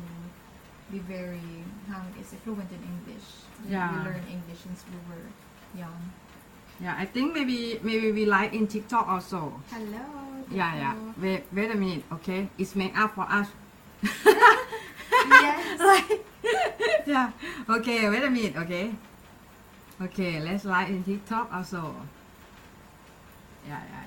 [0.90, 3.22] be very how is it fluent in English.
[3.64, 3.86] We- Yeah.
[3.92, 5.26] We learn English since we were
[5.78, 6.10] young.
[6.82, 9.54] Yeah, I think maybe maybe we like in TikTok also.
[9.70, 10.02] Hello.
[10.50, 10.94] Yeah, yeah.
[11.22, 12.50] Wait, wait a minute, okay?
[12.58, 13.46] It's make up for us.
[15.30, 15.80] yes.
[15.90, 16.26] like,
[17.06, 17.30] yeah.
[17.70, 18.90] Okay, wait a minute, okay?
[20.02, 21.94] Okay, let's like in TikTok also.
[23.68, 24.01] Yeah, yeah.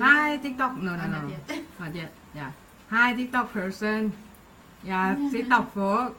[0.00, 0.76] Hi, TikTok.
[0.76, 1.20] No, no, no.
[1.20, 1.60] not yet.
[1.78, 2.12] Not yet.
[2.34, 2.52] Yeah.
[2.88, 4.12] Hi, TikTok person.
[4.84, 6.16] Yeah, TikTok folk.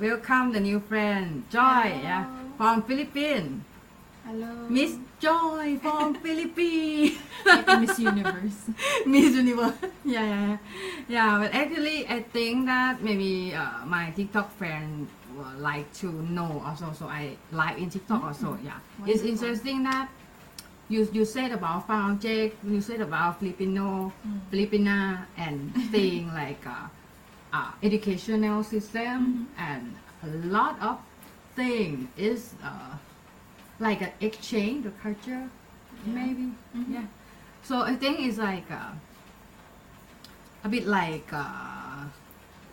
[0.00, 2.00] Welcome the new friend, Joy.
[2.02, 3.62] Yeah, from Philippines.
[4.24, 4.66] Hello.
[4.68, 7.18] Miss Joy from Philippines.
[7.46, 8.60] like Miss Universe.
[9.06, 9.78] Miss Universe.
[10.04, 10.56] yeah, yeah, yeah.
[11.08, 16.62] Yeah, but actually, I think that maybe uh, my TikTok friend would like to know
[16.66, 16.92] also.
[16.98, 18.58] So I like in TikTok also.
[18.64, 20.08] Yeah, it's interesting that
[20.92, 24.40] you you said about found object, you said about Filipino, Mm.
[24.52, 24.98] Filipina,
[25.36, 26.86] and thing like uh,
[27.52, 30.98] uh, educational system and a lot of
[31.56, 32.92] thing is uh,
[33.80, 35.44] like an exchange the culture
[36.06, 36.52] maybe?
[36.76, 36.86] Mhm.
[36.88, 37.06] yeah.
[37.62, 38.92] So i think it's like uh,
[40.64, 42.04] a bit like uh,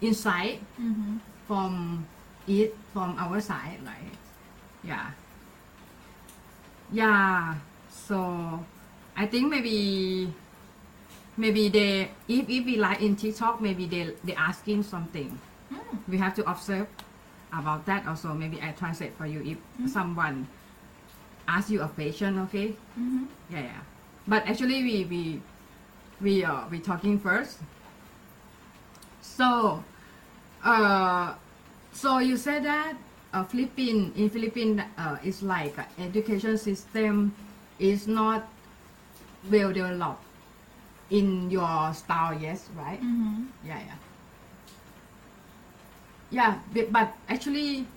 [0.01, 1.17] insight Mm-hmm.
[1.47, 2.05] from
[2.47, 4.15] it from our side right?
[4.83, 5.11] Yeah.
[6.91, 7.55] Yeah
[8.09, 8.17] so
[9.15, 10.33] i think maybe
[11.37, 15.29] maybe they if, if we like in tiktok maybe they they asking something
[15.69, 16.01] Mm.
[16.09, 16.89] we have to observe
[17.53, 19.85] about that also maybe i translate for you if Mhm.
[19.85, 20.47] someone
[21.45, 23.29] asks you a question okay Mm-hmm.
[23.53, 23.81] yeah yeah
[24.25, 25.21] but actually we we
[26.25, 27.61] we uh we talking first
[29.21, 29.77] so
[30.65, 31.37] uh
[31.93, 32.97] so you said that
[33.33, 37.29] uh, Philippine in Philippines uh, is like education system
[37.79, 38.47] is not
[39.49, 40.21] well developed
[41.09, 43.01] in your style yes right?
[43.01, 43.45] Mm-hmm.
[43.65, 43.95] yeah yeah.
[46.31, 47.87] Yeah but, but actually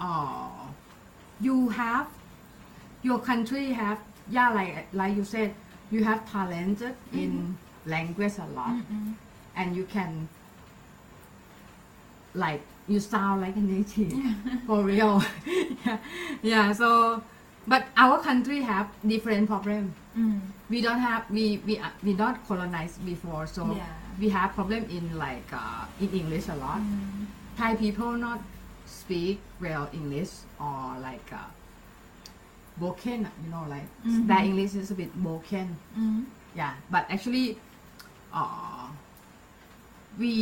[0.00, 0.48] uh
[1.40, 2.06] you have
[3.02, 3.98] your country have
[4.30, 5.54] yeah like like you said
[5.90, 8.68] you have talented in language a lot.
[8.70, 9.12] Mm-hmm.
[9.56, 10.28] and you can
[12.34, 14.12] like you sound like a native
[14.66, 15.22] for real.
[15.84, 15.98] Yeah
[16.42, 17.22] yeah so
[17.72, 20.40] but our country have different problem Mm.
[20.72, 23.86] we don't have we we uh, we not colonized before so Yeah.
[24.22, 27.26] we have problem in like uh, in english a lot Mm.
[27.58, 28.40] thai people not
[28.94, 30.32] speak well english
[30.68, 31.46] or like uh,
[32.82, 34.26] broken you know like Mhm.
[34.32, 36.24] their english is a bit broken Mm.
[36.62, 37.46] yeah but actually
[38.42, 38.86] uh,
[40.18, 40.34] we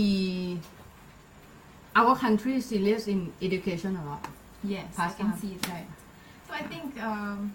[1.97, 4.25] our country is serious in education a lot
[4.65, 5.39] Yes, I past can time.
[5.41, 5.85] see that.
[6.57, 7.53] I think um,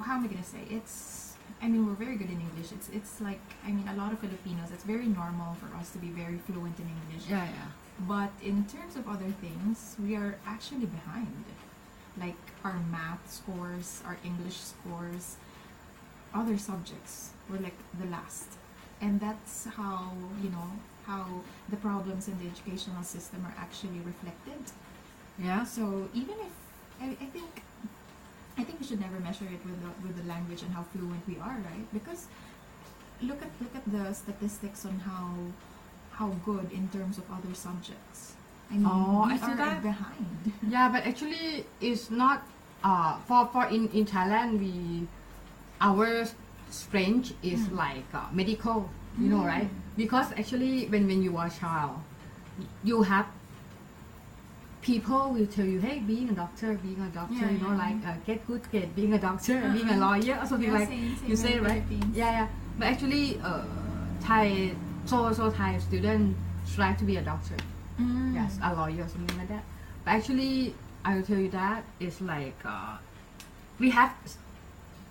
[0.00, 0.62] how am I gonna say?
[0.70, 2.72] It's I mean we're very good in English.
[2.76, 4.68] It's it's like I mean a lot of Filipinos.
[4.74, 7.24] It's very normal for us to be very fluent in English.
[7.28, 7.68] yeah yeah
[8.14, 11.44] But in terms of other things, we are actually behind.
[12.24, 15.36] Like our math scores, our English scores,
[16.40, 17.14] other subjects
[17.50, 18.48] were like the last.
[19.00, 20.10] And that's how,
[20.42, 20.70] you know,
[21.06, 21.24] how
[21.68, 24.62] the problems in the educational system are actually reflected.
[25.38, 26.54] yeah So even if
[27.00, 27.62] I, I think
[28.58, 31.22] I think we should never measure it with the, with the language and how fluent
[31.28, 31.86] we are, right?
[31.92, 32.26] Because
[33.22, 35.30] look at look at the statistics on how
[36.10, 38.34] how good in terms of other subjects.
[38.70, 39.82] I mean, Oh, we I see are that.
[39.82, 40.52] behind.
[40.68, 42.42] Yeah, but actually, it's not.
[42.84, 45.06] Uh, for for in in Thailand, we
[45.80, 46.26] our
[46.70, 47.76] strength is Mm.
[47.78, 48.90] like uh, medical.
[49.18, 49.50] You know, Mm.
[49.54, 49.70] right?
[49.96, 51.98] Because actually, when when you are a child,
[52.86, 53.26] you have
[54.82, 57.84] people will tell you, hey, being a doctor, being a doctor, Yeah, you know, yeah,
[57.84, 60.16] like uh, get good grade, being a doctor, being a Uh-uh.
[60.16, 61.82] lawyer, or something Yeah, like same- same you say, right?
[61.84, 62.16] Philippines.
[62.16, 62.48] Yeah, yeah.
[62.78, 63.64] But actually, uh,
[64.20, 64.72] Thai
[65.04, 66.36] so so Thai student
[66.74, 67.56] try to be a doctor
[67.98, 68.34] Mm.
[68.34, 69.64] yes, a lawyer or something like that.
[70.04, 72.98] But actually, I will tell you that it's like uh,
[73.80, 74.38] we have s-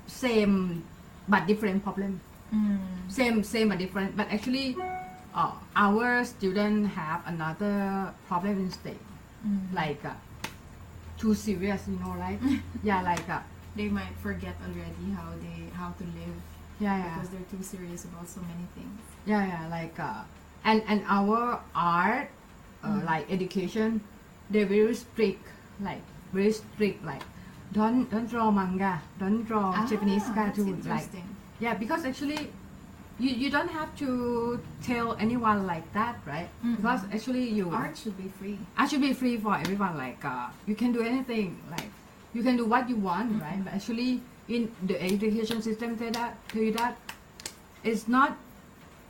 [0.08, 0.84] same
[1.28, 2.22] but different problem.
[2.54, 2.80] Mm.
[3.10, 4.16] Same, same but different.
[4.16, 4.78] But actually,
[5.36, 8.96] uh, our student have another problem instead.
[9.48, 9.74] Mm.
[9.74, 10.12] Like uh,
[11.18, 12.40] too serious, you know, right?
[12.84, 13.40] yeah, like uh,
[13.76, 16.36] they might forget already how they how to live
[16.80, 19.00] yeah, yeah, because they're too serious about so many things.
[19.26, 19.68] yeah, yeah.
[19.70, 20.24] Like uh,
[20.64, 22.30] and and our art,
[22.84, 23.06] uh, Mm.
[23.06, 24.02] like education,
[24.52, 25.48] they very strict,
[25.82, 26.02] like
[26.34, 27.24] very strict, like
[27.74, 31.10] don't don't draw manga, don't draw Japanese Ah, that's cartoon, like
[31.60, 32.52] yeah, because actually,
[33.20, 36.50] you you don't have to tell anyone like that, right?
[36.64, 36.76] Mm.
[36.78, 38.58] Because actually you Art should be free.
[38.78, 39.98] art should be free for everyone.
[39.98, 41.90] Like uh, you can do anything, like
[42.34, 43.42] you can do what you want, Mm-hmm.
[43.42, 43.64] right?
[43.66, 46.98] But actually, in the education system, tell that tell you that
[47.84, 48.38] it's not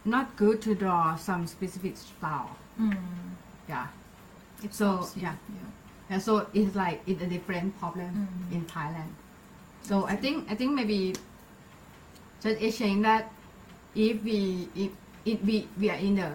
[0.05, 2.55] not good to draw some specific style.
[2.79, 2.95] Mm.
[3.67, 3.87] Yeah.
[4.63, 5.35] It So, yeah.
[5.51, 5.67] yeah.
[6.09, 8.55] Yeah, so it's like it's a different problem Mhm.
[8.55, 9.11] in Thailand.
[9.83, 11.13] So I think I think maybe
[12.41, 13.27] just exchange that
[13.97, 14.91] if we if,
[15.25, 16.29] if we we are in the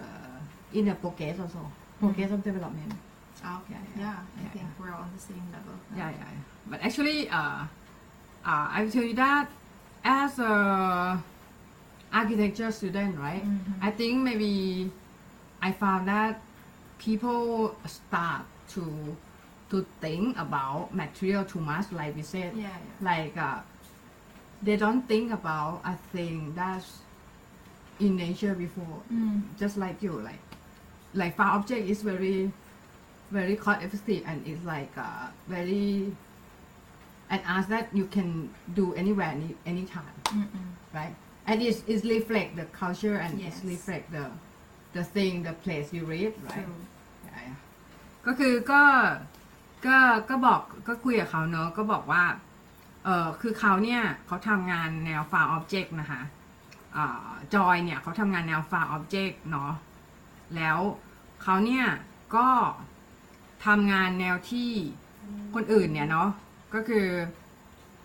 [0.75, 1.63] in the progress also
[1.99, 2.91] progress of development.
[3.43, 3.79] Ah, okay.
[3.97, 4.19] Yeah.
[4.39, 5.75] I think we're on the same level.
[5.95, 6.43] Yeah, yeah, yeah.
[6.67, 7.63] But actually, uh,
[8.43, 9.47] uh, I will tell you that
[10.03, 11.19] as a
[12.11, 13.43] architecture student, right?
[13.43, 13.79] Mhm.
[13.81, 14.91] I think maybe
[15.61, 16.39] I found that
[16.99, 18.43] people start
[18.75, 19.15] to
[19.71, 22.55] to think about material too much, like we said.
[22.55, 22.99] Yeah, yeah.
[23.03, 23.59] Like uh,
[24.63, 27.02] they don't think about a thing that's
[27.99, 29.01] in nature before.
[29.11, 29.41] Mm.
[29.59, 30.41] Just like you, like
[31.13, 32.51] like found object is very
[33.31, 36.11] very cost effective and it's like uh, very
[37.29, 40.67] and as that you can do anywhere any anytime Mm-mm.
[40.93, 41.15] right?
[41.45, 43.47] And it's, it's reflect the culture and Yes.
[43.57, 44.25] it's reflect the
[44.93, 46.63] the thing, the place you read, right?
[46.65, 46.81] True.
[47.25, 47.55] Yeah, yeah.
[48.25, 48.83] ก็คือก็
[49.85, 49.97] ก็
[50.29, 52.23] ก็บอกก็คุยกับเขาเนอะก็บอกว่า
[53.05, 56.42] เออคือเขาเนี่ยเขาทำงานแนว file object นะคะอ่า
[57.55, 59.71] จอยเนี่ยเขาทำงานแนว file object เนาะ
[60.55, 60.77] แล้ว
[61.43, 61.85] เขาเนี่ย
[62.35, 62.47] ก็
[63.65, 64.71] ทำงานแนวที่
[65.55, 66.29] คนอื่นเนี่ยเนาะ
[66.73, 67.07] ก็คือ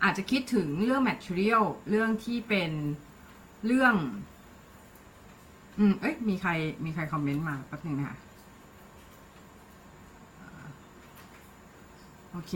[0.03, 2.71] อาจจะคิดถึงเรื่อง material เรื่องที่เป็น
[3.67, 3.95] เรื่อง
[5.79, 6.51] อืม เอ้ย มีใคร
[6.85, 8.19] มีใครคอมเมนต์มาแป๊บนึงนะคะ
[10.41, 10.67] อ่า
[12.33, 12.53] โอเค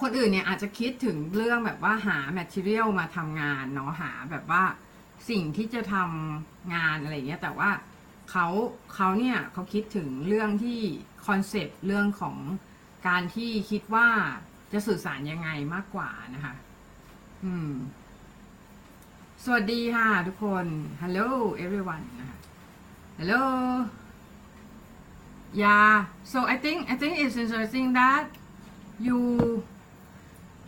[0.00, 4.62] คนอื่นเนี่ยอาจจะคิดถึงเรื่องแบบว่าหา material มาทำงานเนาะหาแบบว่า
[5.30, 7.70] สิ่งที่จะทำงานอะไรเงี้ยแต่ว่า
[8.30, 8.46] เขา
[8.94, 10.80] เขาเนี่ยเขาคิดถึงเรื่องที่
[11.26, 12.36] คอนเซปต์เรื่องของ
[13.08, 14.08] การที่คิดว่า
[14.72, 16.54] จะสื่อสารยังไงมากกว่านะคะ
[17.44, 17.72] อืม
[19.44, 20.66] สวัสดีค่ะทุกคน
[21.02, 21.28] Hello
[21.64, 22.38] everyone นะคะ
[23.18, 23.44] Hello
[25.62, 25.94] Yeah
[26.32, 28.24] so I think I think it's interesting that
[29.06, 29.18] you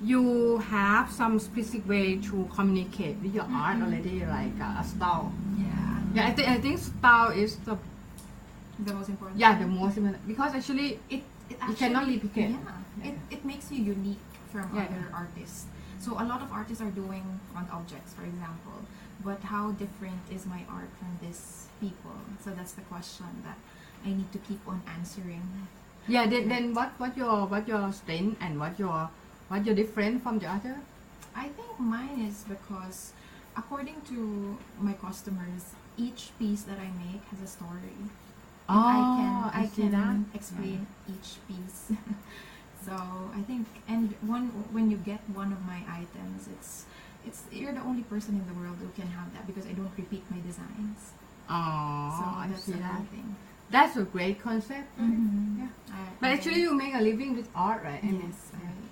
[0.02, 5.32] you have some specific way to communicate with your art already like uh, a style
[5.58, 6.00] Yeah.
[6.14, 7.76] yeah I think I think style is the
[8.78, 9.40] The most important.
[9.40, 12.50] yeah the most important because actually It it You cannot actually- replicate.
[12.50, 13.08] Yeah.
[13.08, 15.18] It it makes you unique from Yeah, other yeah.
[15.22, 15.66] artists.
[15.98, 17.24] So a lot of artists are doing
[17.58, 18.78] on objects, for example.
[19.24, 22.14] But how different is my art from these people?
[22.44, 23.58] So that's the question that
[24.06, 25.42] I need to keep on answering.
[26.06, 29.10] Yeah, then, then what what your what your strength and what your
[29.48, 30.76] what your different from the other?
[31.34, 33.12] I think mine is because,
[33.56, 37.96] according to my customers, each piece that I make has a story.
[38.68, 40.36] And I can Oh, I I, can that.
[40.36, 41.92] explain each piece.
[42.84, 42.92] so
[43.34, 46.84] I think, and one when you get one of my items, it's
[47.26, 49.92] it's you're the only person in the world who can have that because I don't
[49.96, 51.12] repeat my designs.
[51.48, 53.06] Oh, so I that's see that.
[53.10, 53.36] thing.
[53.70, 54.88] That's a great concept.
[55.00, 55.60] Mm-hmm.
[55.60, 55.68] Yeah.
[55.92, 58.00] I, But I- actually, you make a living with art, right?
[58.02, 58.87] I yes, I, I am.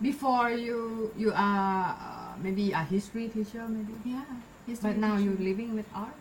[0.00, 3.94] Before you you are uh, maybe a history teacher, maybe.
[4.04, 4.24] Yeah.
[4.66, 5.30] history But now teacher.
[5.32, 6.12] you're living with art.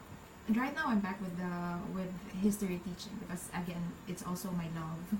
[0.47, 1.53] And right now I'm back with the
[1.93, 2.11] with
[2.41, 4.99] history teaching because again it's also my love.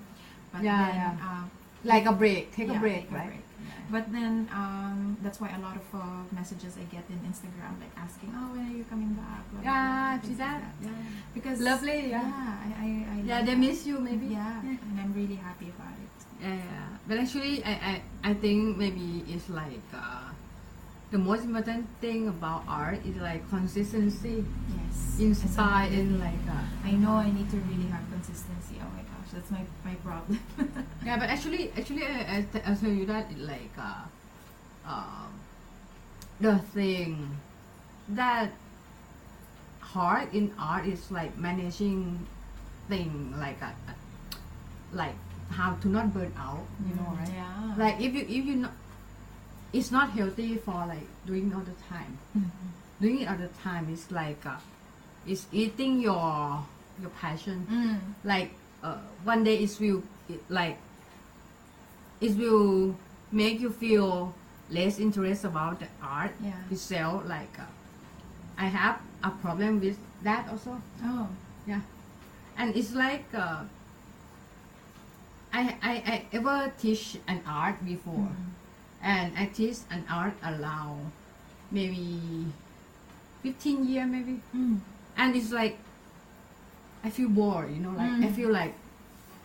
[0.56, 1.28] But Yeah, then, yeah.
[1.28, 1.46] Uh,
[1.86, 3.30] Like a break, take a break, take a right?
[3.30, 3.46] break.
[3.94, 7.94] But then um, that's why a lot of uh, messages I get in Instagram like
[7.94, 10.74] asking, "Oh, when are you coming back?" Blah, blah, Yeah, blah, things like that?
[10.82, 10.90] Yeah.
[11.38, 12.26] Because Lovely, yeah.
[12.26, 13.66] yeah, I, I, I Yeah, love they that.
[13.68, 14.28] miss you maybe.
[14.34, 14.82] Yeah, Yeah.
[14.88, 16.15] and I'm really happy about it.
[16.42, 16.88] Yeah, yeah.
[17.08, 20.30] But actually, I, I, I think maybe it's like uh,
[21.12, 24.44] the most important thing about art is like consistency,
[24.76, 26.00] Yes, Exactly.
[26.00, 28.76] and like uh, I know I need to really have consistency.
[28.82, 30.40] Oh my gosh, that's my my problem.
[31.06, 31.18] yeah.
[31.18, 34.04] But actually, actually, I I tell you that like uh,
[34.86, 35.30] um,
[36.42, 37.38] the thing
[38.10, 38.52] that
[39.80, 42.26] hard in art is like managing
[42.90, 43.74] thing like a,
[44.92, 45.16] like
[45.52, 46.64] how to not burn out.
[46.88, 47.30] You know, right?
[47.34, 47.74] Yeah.
[47.78, 48.72] like if you if you not
[49.74, 52.50] it's not healthy for like doing all the time Mhm.
[53.02, 54.56] doing it all the time is like uh,
[55.28, 56.64] it's eating your
[57.02, 58.00] your passion Mm.
[58.24, 58.52] like
[58.84, 60.78] uh, one day it will it, like
[62.22, 62.96] it will
[63.32, 64.34] make you feel
[64.70, 66.54] less interest about the art Yeah.
[66.72, 67.68] itself like uh,
[68.58, 71.28] i have a problem with that also Oh.
[71.68, 71.82] yeah
[72.58, 73.64] and it's like uh,
[75.60, 78.50] I, I i ever teach an art before Mhm.
[79.14, 81.12] and I teach an art around
[81.72, 82.06] maybe
[83.44, 84.80] 15 year maybe Mm.
[85.18, 85.78] and it's like
[87.04, 88.36] I feel bored you know like I Mm.
[88.36, 88.74] feel like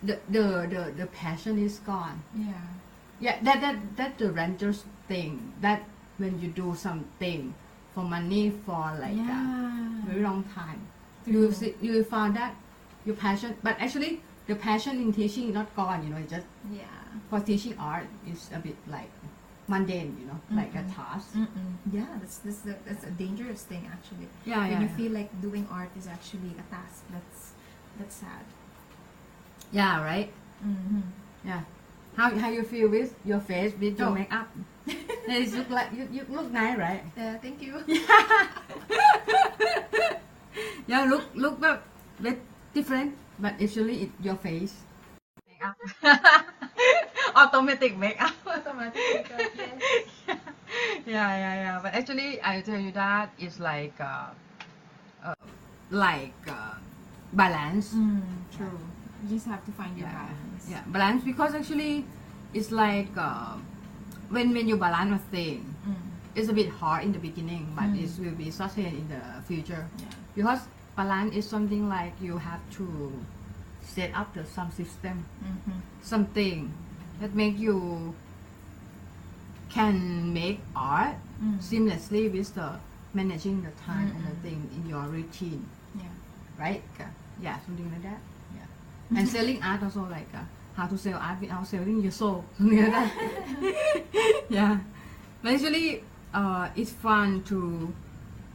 [0.03, 0.45] the, the
[0.75, 2.67] the the passion is gone Yeah.
[3.21, 5.83] yeah that that that the renters thing that
[6.17, 7.53] when you do something
[7.95, 9.41] for money for like a
[10.09, 10.81] very long time
[11.27, 12.55] you see, you will find that
[13.05, 16.47] your passion but actually the passion in teaching is not gone you know it's just
[16.73, 17.03] Yeah.
[17.31, 19.13] for teaching art is a bit like
[19.73, 21.69] mundane you know like a task Mm-mm.
[21.97, 24.29] Yeah, that's that's a, that's a dangerous thing actually.
[24.45, 24.97] yeah when yeah you yeah.
[25.01, 27.41] feel like doing art is actually a task, that's
[27.99, 28.45] that's sad.
[29.73, 30.31] yeah right
[30.67, 31.01] Mm-hmm.
[31.51, 31.63] yeah
[32.17, 34.15] how how you feel with your face with your Oh.
[34.19, 34.49] makeup
[34.87, 37.81] it look like you, you look nice right Yeah, thank you.
[40.87, 41.83] yeah look look but
[42.21, 42.39] bit
[42.75, 44.75] different but actually it your face
[45.49, 45.77] makeup
[47.37, 49.81] automatic makeup Automatic makeup, yes.
[51.07, 54.31] yeah yeah yeah but actually I tell you that it's like uh,
[55.25, 55.35] uh
[55.91, 56.75] like uh,
[57.33, 58.23] balance Mm,
[58.57, 58.79] true.
[59.25, 60.65] You just have to find your yeah, balance.
[60.71, 62.05] yeah balance because actually
[62.55, 63.55] it's like uh,
[64.31, 65.97] when when you balance a thing Mm.
[66.35, 68.05] it's a bit hard in the beginning but Mm.
[68.05, 70.09] it will be sustained in the future Yeah.
[70.35, 70.61] because
[70.97, 73.13] balance is something like you have to
[73.83, 75.25] set up the some system.
[75.45, 75.79] Mm-hmm.
[76.03, 76.73] something
[77.21, 78.15] that make you
[79.69, 81.57] can make art Mm.
[81.57, 82.77] seamlessly with the
[83.15, 85.65] managing the time and the thing in your routine.
[85.97, 86.05] Yeah.
[86.59, 86.83] right?
[87.41, 88.21] Yeah something like that.
[88.55, 89.17] Yeah.
[89.19, 90.45] And selling art also like uh,
[90.77, 92.45] how to sell art without selling your soul.
[92.59, 93.11] Something like that.
[94.51, 94.79] Yeah.
[95.43, 97.89] But actually uh, it's fun to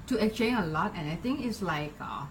[0.08, 2.26] to exchange a lot and I think it's like uh,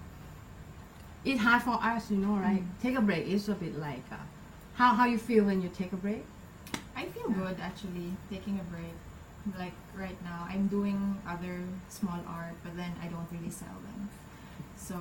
[1.25, 2.83] it's hard for us you know right Mm.
[2.83, 4.17] take a break is a bit like uh,
[4.75, 6.25] how how you feel when you take a break
[6.97, 8.95] I feel good actually taking a break.
[9.59, 11.59] Like right now, I'm doing other
[11.89, 14.09] small art, but then I don't really sell them.
[14.77, 14.95] So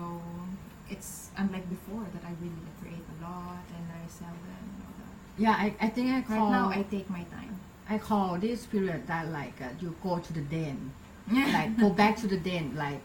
[0.90, 4.96] it's unlike before that I really create a lot and I sell them and all
[5.00, 5.14] that.
[5.38, 7.60] yeah I, I think I Right call now, I take my time.
[7.88, 10.92] I call this period that like uh, you go to the den
[11.32, 13.02] like go back to the den like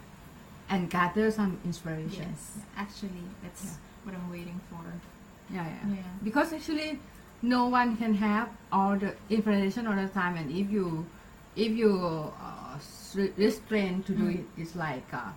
[0.69, 3.71] and gather some inspiration yes, actually, that's Yeah.
[4.03, 4.83] what I'm waiting for.
[5.53, 6.01] yeah, yeah Yeah.
[6.23, 6.99] because actually
[7.41, 11.05] no one can have all the information all the time and if you
[11.55, 11.93] if you
[12.41, 14.35] uh, s- restrain to do Mm.
[14.39, 15.31] it it's like uh,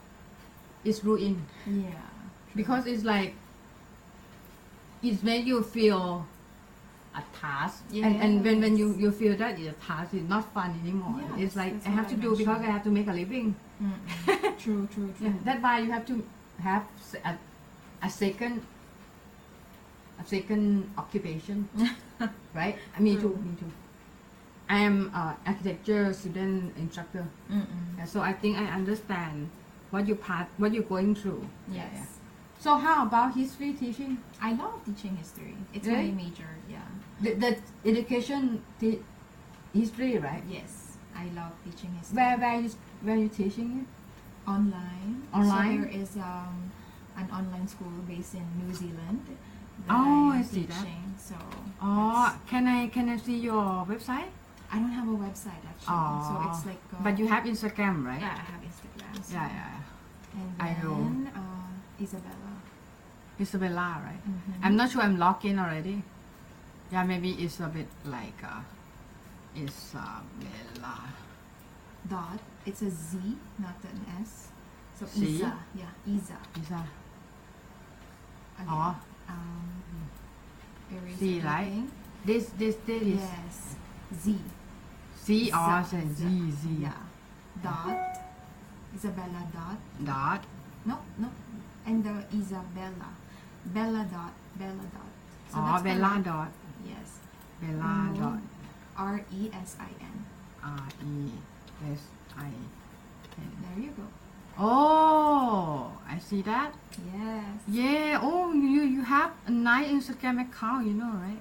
[0.84, 1.94] it's ruin Yeah.
[2.54, 3.34] because it's like
[5.02, 6.26] it made you feel
[7.14, 10.44] a task and and when when you you feel that it's a task it's not
[10.54, 12.72] fun anymore Yes, it's like that's I have what to I do because I mentioned.
[12.72, 14.58] have to make a living Mm-mm.
[14.62, 15.26] true, true, true.
[15.26, 16.24] yeah that's why you have to
[16.62, 16.84] have
[18.02, 18.62] a second
[20.20, 21.68] a second occupation
[22.54, 23.70] right me too me too
[24.68, 27.98] I am a architecture student instructor Mm-mm.
[27.98, 29.50] Yeah, so I think I understand
[29.90, 31.44] what you part what you're going through.
[31.68, 32.16] Yes.
[32.62, 34.18] So how about history teaching?
[34.40, 35.56] I love teaching history.
[35.74, 36.12] It's Really?
[36.12, 36.86] my major, yeah.
[37.20, 37.50] The, the
[37.90, 39.02] education te-
[39.74, 40.44] history, right?
[40.48, 40.96] Yes.
[41.22, 42.16] I love teaching history.
[42.18, 42.70] Where where you
[43.06, 43.88] where you teaching it?
[44.50, 45.26] Online.
[45.34, 45.74] Online?
[45.82, 46.70] So there is um,
[47.16, 49.22] an online school based in New Zealand.
[49.26, 50.78] That Oh, I see that.
[50.86, 51.34] teaching, So
[51.82, 54.30] Oh, that's- can I can I see your website?
[54.70, 55.98] I don't have a website actually.
[56.28, 56.46] So Oh.
[56.50, 56.82] it's like.
[56.94, 58.20] Uh, But you have Instagram, right?
[58.22, 59.12] Yeah, I have Instagram.
[59.26, 60.38] So Yeah, yeah.
[60.38, 61.30] And I then know.
[61.40, 62.41] uh, Izabella.
[63.42, 64.22] Izabella, right?
[64.26, 64.64] Mhm.
[64.64, 66.02] I'm not sure I'm logged in already.
[66.92, 68.60] Yeah, maybe it's a bit like uh,
[69.56, 70.96] Izabella.
[72.08, 72.40] Dot.
[72.66, 73.18] It's a Z,
[73.58, 74.48] not an S.
[74.98, 75.24] So Z?
[75.26, 75.52] Iza.
[75.74, 76.36] Yeah, Iza.
[76.60, 76.80] Iza.
[78.58, 78.68] Again.
[78.68, 78.96] Oh,
[79.28, 79.70] Um,
[81.18, 81.88] Z, right?
[82.26, 83.76] this this this is Yes.
[84.22, 84.38] Z.
[85.16, 86.50] C or Z, Z Z.
[86.50, 87.00] Z Yeah.
[87.62, 88.18] Dot.
[88.94, 89.78] Izabella dot.
[90.04, 90.42] dot.
[90.84, 91.30] No, no.
[91.86, 93.08] And the Izabella.
[93.66, 94.32] Bella dot.
[94.56, 95.10] Bella dot.
[95.50, 96.50] So oh, that's Bella dot.
[96.84, 97.18] Yes.
[97.60, 98.18] Bella Mhm.
[98.18, 98.38] dot.
[98.96, 100.16] R E S I N.
[100.62, 101.32] R E
[101.92, 102.00] S
[102.36, 102.68] I N.
[103.62, 104.02] There you go.
[104.58, 106.72] Oh, I see that.
[107.14, 107.56] Yes.
[107.66, 108.20] Yeah.
[108.22, 111.40] Oh, you you have a nice Instagram account, you know, right?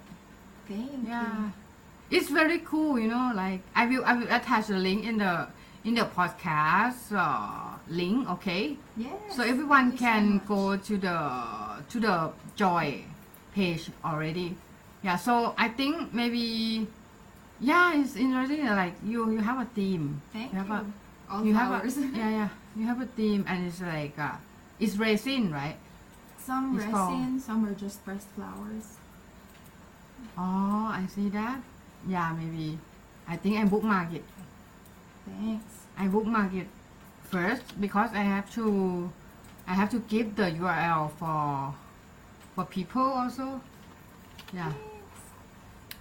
[0.67, 1.27] Thank Yeah.
[1.27, 1.51] you.
[2.17, 3.31] It's very cool, you know.
[3.35, 5.47] Like I will I will attach the link in the
[5.83, 8.29] in the podcast uh, link.
[8.39, 8.77] Okay.
[8.95, 9.35] Yes.
[9.35, 10.47] So everyone thank you so can much.
[10.47, 11.17] go to the
[11.91, 13.03] to the Joy
[13.53, 14.55] page already.
[15.03, 16.87] Yeah, so I think maybe
[17.59, 18.65] yeah, it's interesting.
[18.65, 20.21] Like you you have a theme.
[20.33, 20.65] Thank you you.
[20.65, 20.85] have a
[21.31, 21.97] All you have a flowers.
[22.15, 24.35] yeah yeah you have a theme and it's like uh,
[24.79, 25.77] it's resin, right?
[26.41, 28.97] some It's called- resin, some are just pressed flowers.
[30.37, 31.59] Oh, I see that.
[32.07, 32.79] Yeah, maybe.
[33.27, 34.23] I think I bookmark it.
[35.25, 35.65] Thanks.
[35.97, 36.67] I bookmark it
[37.29, 39.11] first because I have to
[39.67, 41.73] I have to give the URL for
[42.55, 43.61] for people also.
[44.53, 44.73] Yeah.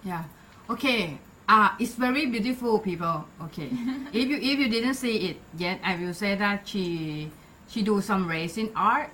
[0.03, 0.23] Yeah.
[0.69, 1.17] Okay.
[1.47, 3.25] Uh, it's very beautiful, people.
[3.49, 3.69] Okay.
[4.13, 7.29] if you if you didn't see it yet, I will say that she
[7.67, 9.09] she do some resin art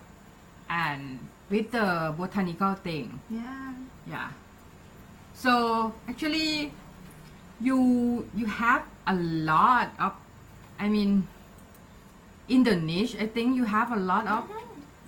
[0.69, 1.19] and
[1.49, 3.19] with the botanical thing.
[3.29, 3.73] Yeah.
[4.05, 4.29] Yeah.
[5.33, 6.73] So actually,
[7.61, 10.13] you you have a lot of,
[10.79, 11.27] I mean,
[12.49, 14.49] in the niche, I think you have a lot of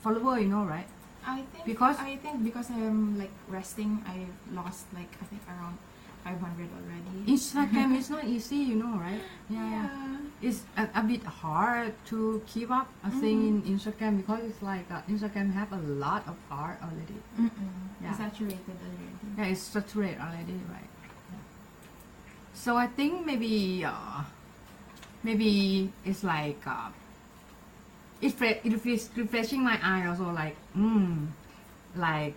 [0.02, 0.40] follower.
[0.40, 0.88] You know, right?
[1.30, 5.78] I think Because- I think because I'm like resting, I lost like I think around
[6.24, 7.32] 500 already.
[7.32, 8.58] Instagram is not easy.
[8.58, 9.22] You know, right?
[9.50, 9.70] Yeah.
[9.70, 10.18] yeah.
[10.42, 14.88] It's a, a bit hard to keep up a thing in Instagram because it's like
[14.92, 17.20] uh, Instagram have a lot of art already.
[17.36, 17.72] Mm-mm.
[18.02, 18.16] Yeah.
[18.16, 19.12] Saturated already.
[19.38, 20.88] Yeah, it's saturated already, right?
[21.32, 21.44] Yeah.
[22.54, 24.24] So I think maybe uh,
[25.24, 26.88] maybe it's like uh,
[28.22, 31.28] it it feels refreshing my eye also like mm,
[31.96, 32.34] like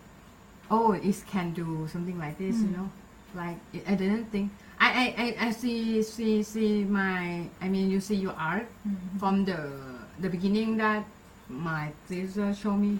[0.70, 2.76] oh it can do something like this you Mm.
[2.76, 2.88] know
[3.34, 7.90] like it, I didn't think I, I, I, I see see see my I mean
[7.90, 9.18] you see your art Mhm.
[9.18, 9.58] from the
[10.20, 11.04] the beginning that
[11.48, 12.98] my sister showed me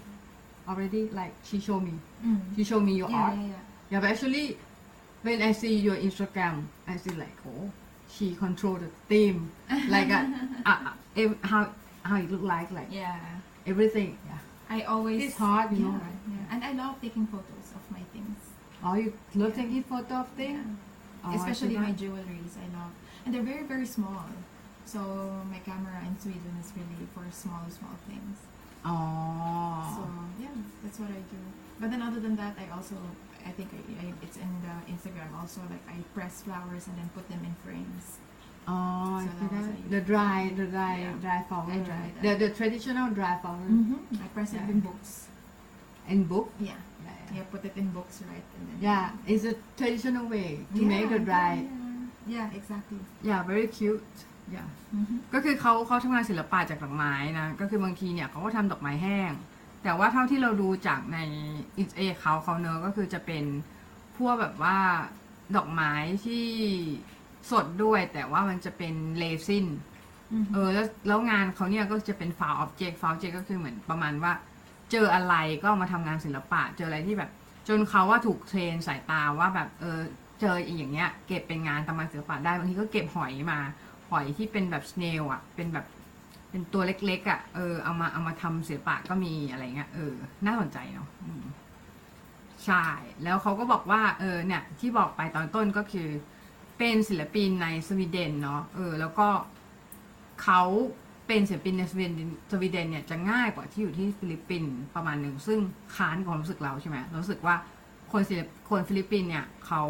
[0.69, 2.39] already like she showed me Mm.
[2.57, 3.63] she showed me your yeah, art yeah, yeah.
[3.91, 4.57] yeah, but actually,
[5.23, 7.67] when I see your Instagram, I see like, oh,
[8.09, 9.51] she control the theme,
[9.91, 10.23] like uh,
[10.67, 11.67] uh, ev- how
[12.03, 13.19] how it look like, like Yeah.
[13.67, 14.19] everything.
[14.27, 14.39] Yeah.
[14.71, 15.23] I always.
[15.25, 16.21] It's hard, you yeah, know, right?
[16.31, 16.53] yeah.
[16.55, 18.37] And I love taking photos of my things.
[18.85, 19.63] Oh, you love Yeah.
[19.65, 20.59] taking photo of things.
[20.67, 21.25] Yeah.
[21.25, 22.91] Oh, Especially my jewelries, I love,
[23.25, 24.25] and they're very very small.
[24.85, 24.99] So
[25.51, 28.39] my camera in Sweden is really for small small things.
[28.85, 29.87] Oh.
[29.97, 30.03] So
[30.43, 31.41] yeah, that's what I do.
[31.79, 32.97] But then other than that, I also
[33.47, 37.09] I think I, I, it's in the Instagram also like I press flowers and then
[37.15, 38.19] put them in frames.
[38.69, 39.87] Oh, I So see that was that.
[39.87, 41.13] a- The dry, the dry, Yeah.
[41.25, 41.67] dry flower.
[41.77, 42.15] I dry right?
[42.15, 42.23] that.
[42.25, 44.25] The the traditional dry flower Mm-hmm.
[44.25, 44.73] I press it Yeah.
[44.75, 45.13] in books.
[46.13, 46.49] in book.
[46.59, 47.37] Yeah, Yeah, yeah.
[47.37, 48.47] yeah, put it in books, right?
[48.57, 51.53] And then Yeah, it's a traditional way to Yeah, make the dry.
[52.35, 53.01] Yeah, yeah exactly.
[53.29, 54.15] Yeah, very cute.
[54.57, 54.67] Yeah.
[54.97, 55.19] Mm-hmm.
[55.35, 59.33] ก็คือเขาเขาทำงานศิลปะจากดอกไม้นะก็คือบางทีเนี่ยเขาก็ทำดอกไม้แห้ง
[59.83, 61.19] แต่ว่าเท่าที่เราดูจากใน
[61.79, 63.45] อินเอเขาเขาเนอะก็คือจะเป็น
[64.19, 64.79] พวกแบบว่า
[65.57, 65.93] ดอกไม้
[66.25, 66.47] ที่
[67.51, 69.67] สดด้วยแต่ว่ามันจะเป็นเลซิน
[70.53, 74.33] เออแล้วแล้วงานเขาเนี่ยก็จะเป็นฟาวออบเจกต์ฟาวออบเจกต์ก็คือเหมือนประมาณว่า
[74.91, 77.31] เจออะไรก็เอามาทำงานศิลปะ เจออะไรที่แบบ
[77.69, 80.01] จนเขาว่าถูกเทรนสายตาว่าแบบเออ
[80.41, 83.59] เจออย่างเงี้ย เก็บเป็นงานตามงานศิลปะได้บางทีก็เก็บหอยมา
[84.11, 85.87] หอยที่เป็นแบบสเนลอะ เป็นแบบ
[86.51, 90.13] เป็นตัวเล็กๆอะเออเอามาเอามาทำศิลปะก็มีอะไรเงี้ยเออ
[90.47, 91.45] น่าสนใจเนาะอืม
[92.65, 92.87] ใช่
[93.25, 96.09] แล้วเขาก็บอกว่าเออเนี่ยที่บอกไปตอนต้นก็คือ
[96.85, 99.29] เป็นศิลปินในสวีเดนเนาะเออแล้วก็
[100.43, 100.63] เขา
[101.27, 105.59] เป็นศิลปินในสวีเดนสวีเดนเนี่ยจะง่ายกว่าที่อยู่ที่ฟิลิปปินส์ประมาณหนึ่งซึ่ง
[105.97, 107.55] ค้านความรู้สึกเราใช่ไหมรู้สึกว่า
[108.13, 109.83] คนศิลปคนฟิลิปปินส์เนี่ยเขา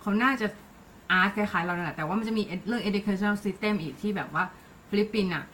[0.00, 0.46] เขาน่าจะ
[1.10, 4.44] อาร์ตคล้ายๆเราเนี่ยแหละแต่ว่ามันจะมีเรื่อง educational system อีกที่แบบว่า
[4.90, 5.44] ฟิลิปปินส์อะ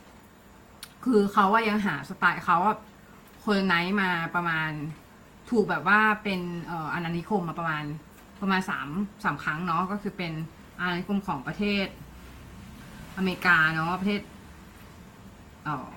[1.05, 2.75] คือเขาว่ายังหาสไตล์เขาว่า
[3.45, 4.71] คนไนท์มาประมาณ
[5.51, 7.85] ถูกแบบว่าเป็นอออาณานิคมมาประมาณ
[8.41, 8.89] ประมาณสาม
[9.25, 10.33] สามครั้งเนาะก็คือเป็น
[10.81, 11.87] อาณานิคมของประเทศ
[13.17, 14.21] อเมริกาเนาะประเทศ
[15.65, 15.91] เอ่อ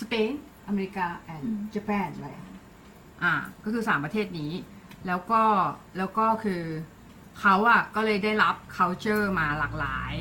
[0.00, 0.32] สเปน
[0.68, 2.28] อเมริกาแอนด์ญี่ปุ่นอะไร
[3.22, 4.52] อ่า ก็คือสามประเทศนี้
[5.06, 5.42] แล้วก็
[5.98, 6.62] แล้วก็คือ
[7.40, 10.14] เขาอะก็เลยได้รับ culture มาหลากหลาย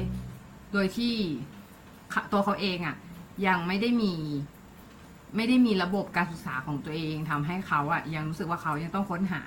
[0.74, 1.14] โดยที่
[2.12, 2.95] เขาตัวเขาเองอะ
[3.48, 4.14] ยังไม่ได้มี
[5.36, 9.43] ไม่ได้มีระบบการศึกษาของตัวเองทำให้เขาอะยังรู้สึกว่าเขายังต้องค้นหา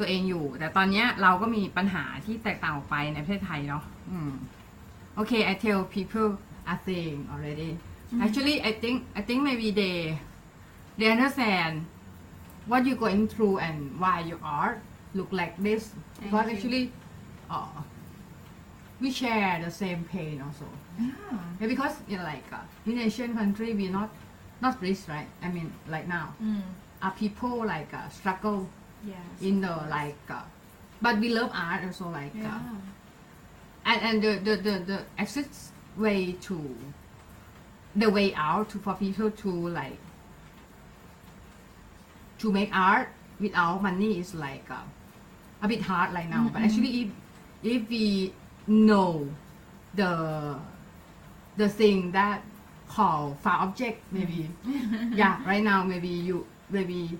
[0.00, 4.32] ตัวเองอยู่ แต่ตอนเนี้ยเราก็มีปัญหาที่แตกต่างออกไปในประเทศไทยเนาะอืม
[5.14, 6.28] โอเค I tell people
[6.74, 7.70] a thing already
[8.24, 9.96] actually I think I think maybe they
[10.98, 11.74] they understand
[12.70, 14.72] what you going through and why you are
[15.18, 15.82] look like this
[16.22, 16.54] because you.
[16.54, 16.84] actually
[17.54, 17.78] uh,
[19.02, 21.12] we share the same pain also Yeah.
[21.60, 24.10] yeah, because in like uh, in Asian country we not
[24.64, 26.62] not rich right I mean like now Mm.
[27.04, 28.60] are people like uh, struggle
[29.06, 29.16] Yes.
[29.40, 30.42] in the like uh,
[31.00, 32.54] but we love art also like Yeah.
[32.54, 32.80] uh,
[33.86, 35.48] and and the the the, the exit
[35.96, 36.76] way to
[37.96, 39.98] the way out to for people to like
[42.38, 43.08] to make art
[43.40, 44.82] without money is like uh,
[45.62, 47.08] a bit hard right now but actually if
[47.62, 48.32] if we
[48.66, 49.28] know
[49.94, 50.56] the
[51.56, 52.42] the thing that
[52.88, 54.48] call found object maybe
[55.14, 57.18] yeah right now maybe you maybe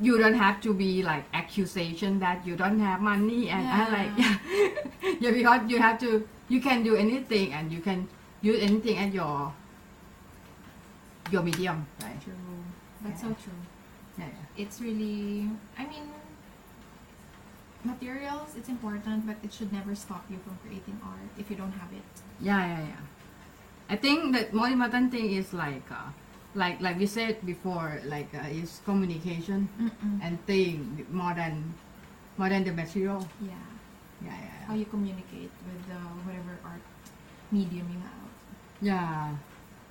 [0.00, 4.12] you don't have to be like accusation that you don't have money and I like
[4.18, 8.06] yeah, yeah because you have to you can do anything and you can
[8.42, 9.52] use anything at your
[11.32, 12.34] your medium right True.
[13.02, 13.28] That's Yeah.
[13.28, 13.60] so true.
[14.18, 14.62] yeah, yeah.
[14.64, 16.08] It's really, I mean,
[17.84, 21.72] materials, it's important, but it should never stop you from creating art if you don't
[21.72, 22.02] have it.
[22.40, 23.02] Yeah, yeah, yeah.
[23.88, 26.10] I think the most important thing is like, uh,
[26.56, 30.18] like, like we said before, like uh, is communication Mm-mm.
[30.24, 31.74] and thing more than
[32.36, 33.22] more than the material.
[33.40, 33.52] Yeah.
[34.24, 36.80] Yeah, yeah, How you communicate with uh, whatever art
[37.52, 38.28] medium you have.
[38.80, 39.36] yeah.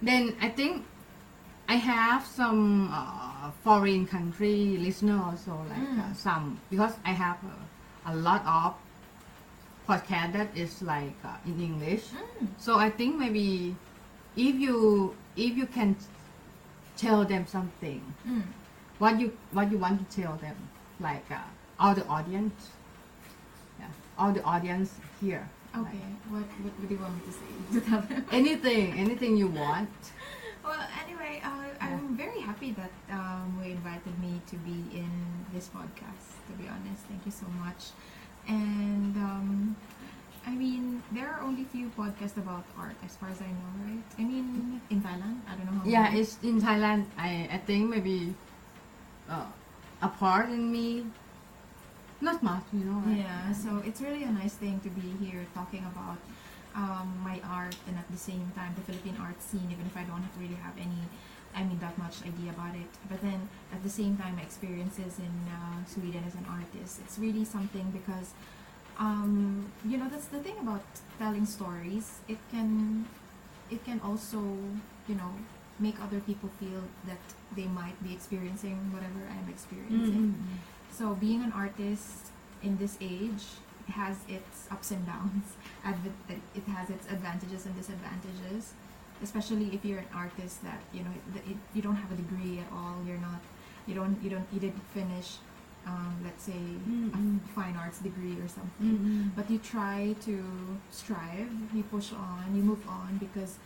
[0.01, 0.83] Then I think
[1.69, 6.15] I have some uh, foreign country listener also like uh, Mm.
[6.17, 8.73] some because I have uh, a lot of
[9.87, 12.09] podcast that is like uh, in English.
[12.41, 12.47] Mm.
[12.57, 13.75] So I think maybe
[14.35, 15.95] if you if you can
[16.97, 18.43] tell them something, Mm.
[18.99, 20.55] what you what you want to tell them,
[20.99, 21.41] like uh,
[21.79, 22.69] all the audience,
[23.79, 25.47] yeah, all the audience here.
[25.75, 26.05] Okay.
[26.29, 28.25] What, what what do you want me to say to tell them?
[28.31, 29.89] Anything, anything you want.
[30.63, 35.11] Well, anyway, uh, I'm very happy that um, we invited me to be in
[35.53, 36.41] this podcast.
[36.47, 37.91] To be honest, thank you so much.
[38.47, 39.75] And um,
[40.45, 44.03] I mean, there are only few podcasts about art, as far as I know, right?
[44.19, 45.85] I mean, in Thailand, I don't know how.
[45.85, 46.21] Yeah, many.
[46.21, 47.05] it's in Thailand.
[47.17, 48.35] I I think maybe
[49.29, 49.49] uh,
[50.01, 51.05] a part in me,
[52.21, 53.01] not much, you know.
[53.05, 53.25] right?
[53.25, 56.19] Yeah, so it's really a nice thing to be here talking about
[56.75, 60.03] um, my art and at the same time the Philippine art scene, even if I
[60.03, 61.01] don't really have any,
[61.55, 62.91] I mean, that much idea about it.
[63.09, 67.17] But then at the same time, my experiences in uh, Sweden as an artist, it's
[67.17, 68.35] really something because,
[68.97, 70.83] um, you know, that's the thing about
[71.19, 72.19] telling stories.
[72.27, 73.05] It can,
[73.69, 74.39] it can also,
[75.07, 75.33] you know,
[75.79, 77.19] make other people feel that
[77.55, 80.35] they might be experiencing whatever I'm experiencing.
[80.35, 80.95] Mm-mm.
[80.95, 82.31] So being an artist
[82.63, 83.43] in this age
[83.89, 85.45] has its ups and downs.
[86.55, 88.73] It has its advantages and disadvantages,
[89.21, 92.59] especially if you're an artist that you know that it, you don't have a degree
[92.59, 92.97] at all.
[93.05, 93.41] You're not,
[93.85, 95.37] you don't, you don't, you didn't finish,
[95.85, 97.13] um, let's say, Mm.
[97.13, 98.89] a fine arts degree or something.
[98.97, 99.35] Mm-mm.
[99.35, 100.35] But you try to
[100.91, 103.57] strive, you push on, you move on because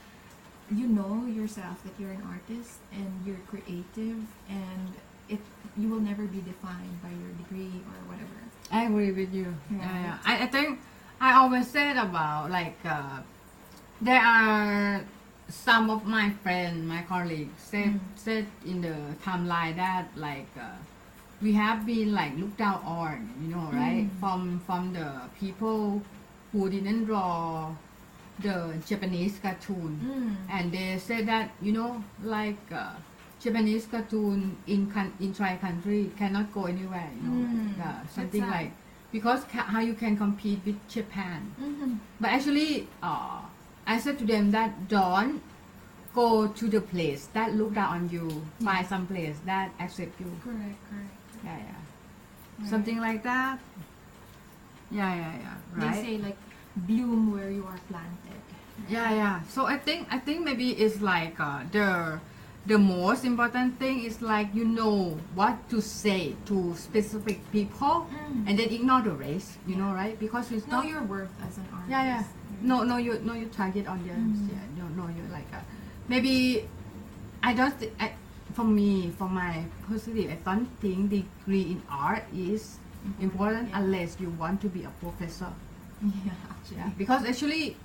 [0.72, 4.88] you know yourself that you're an artist and you're creative and
[5.28, 5.40] it
[5.78, 8.38] you will never be defined by your degree or whatever.
[8.72, 9.50] I agree with you.
[9.72, 9.82] Right.
[9.82, 10.18] yeah.
[10.26, 10.80] I, I think
[11.22, 13.20] I always said about like uh,
[14.02, 15.02] there are
[15.50, 18.00] some of my friends, my colleagues said Mm.
[18.16, 18.96] said in the
[19.26, 20.78] timeline that like uh,
[21.42, 24.08] we have been like looked down on you know right?
[24.08, 24.20] Mm.
[24.20, 25.08] from from the
[25.40, 26.02] people
[26.52, 27.72] who didn't draw
[28.40, 30.00] the Japanese cartoon.
[30.04, 30.36] Mm.
[30.56, 32.94] and they said that you know like uh,
[33.40, 37.48] Japanese cartoon in con- in Thai country cannot go anywhere you know?
[37.48, 38.72] Mm, something like
[39.12, 41.52] because ca- how you can compete with Japan.
[41.60, 41.98] Mhm.
[42.20, 43.42] but actually uh,
[43.88, 45.42] I said to them that don't
[46.14, 48.28] go to the place that look down on you.
[48.64, 50.32] Find some place that accept you.
[50.44, 51.14] Correct, correct.
[51.44, 53.60] Yeah yeah something like that
[54.92, 55.94] yeah yeah yeah Right.
[55.96, 56.38] They say like
[56.76, 58.42] bloom where you are planted.
[58.90, 59.36] Yeah, yeah.
[59.48, 62.18] So I think I think maybe it's like uh, the
[62.66, 68.50] the most important thing is like you know what to say to specific people Mm.
[68.50, 69.58] and then ignore the race.
[69.70, 70.18] You know, right?
[70.18, 70.90] Because it's Know not.
[70.90, 71.92] your worth as an artist.
[71.94, 72.24] yeah, yeah.
[72.66, 74.42] No, no, you no you target audience.
[74.42, 74.50] Mm.
[74.58, 75.62] Yeah, no, no, you like uh,
[76.10, 76.66] maybe
[77.46, 77.78] I don't.
[77.78, 78.18] thi- I,
[78.60, 82.76] for me, for my perspective, I don't think degree in art is
[83.22, 85.48] important unless you want to be a professor.
[86.04, 86.78] Yeah, actually.
[86.78, 87.78] Yeah, because actually,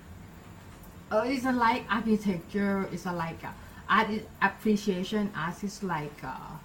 [1.13, 2.89] uh, it's a like architecture.
[2.91, 3.55] It's a like uh,
[3.89, 5.31] art is appreciation.
[5.37, 6.59] Art is like uh,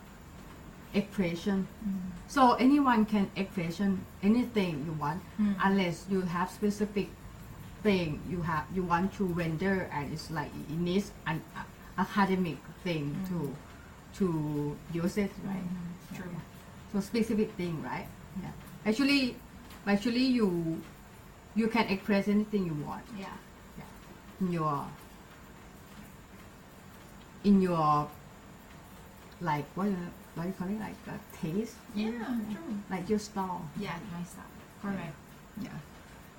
[0.95, 1.67] expression.
[1.85, 2.09] Mm.
[2.25, 5.53] So anyone can expression anything you want, Mm.
[5.61, 7.09] unless you have specific
[7.85, 11.61] thing you have you want to render, and it's like it needs an uh,
[12.01, 13.53] academic thing to
[14.19, 15.63] to use it, right?
[15.63, 16.15] Mhm.
[16.15, 16.35] True.
[16.93, 18.07] So specific thing, right?
[18.41, 18.51] Yeah.
[18.85, 19.35] Actually,
[19.87, 20.81] actually you
[21.55, 23.33] you can express anything you want Yeah.
[23.77, 23.89] yeah.
[24.41, 24.85] in your
[27.43, 28.07] in your
[29.41, 29.87] like what
[30.35, 32.11] what you call it like uh, taste Yeah,
[32.51, 32.75] true.
[32.89, 34.53] like your style Yeah, my style.
[34.81, 35.15] Correct.
[35.61, 35.79] yeah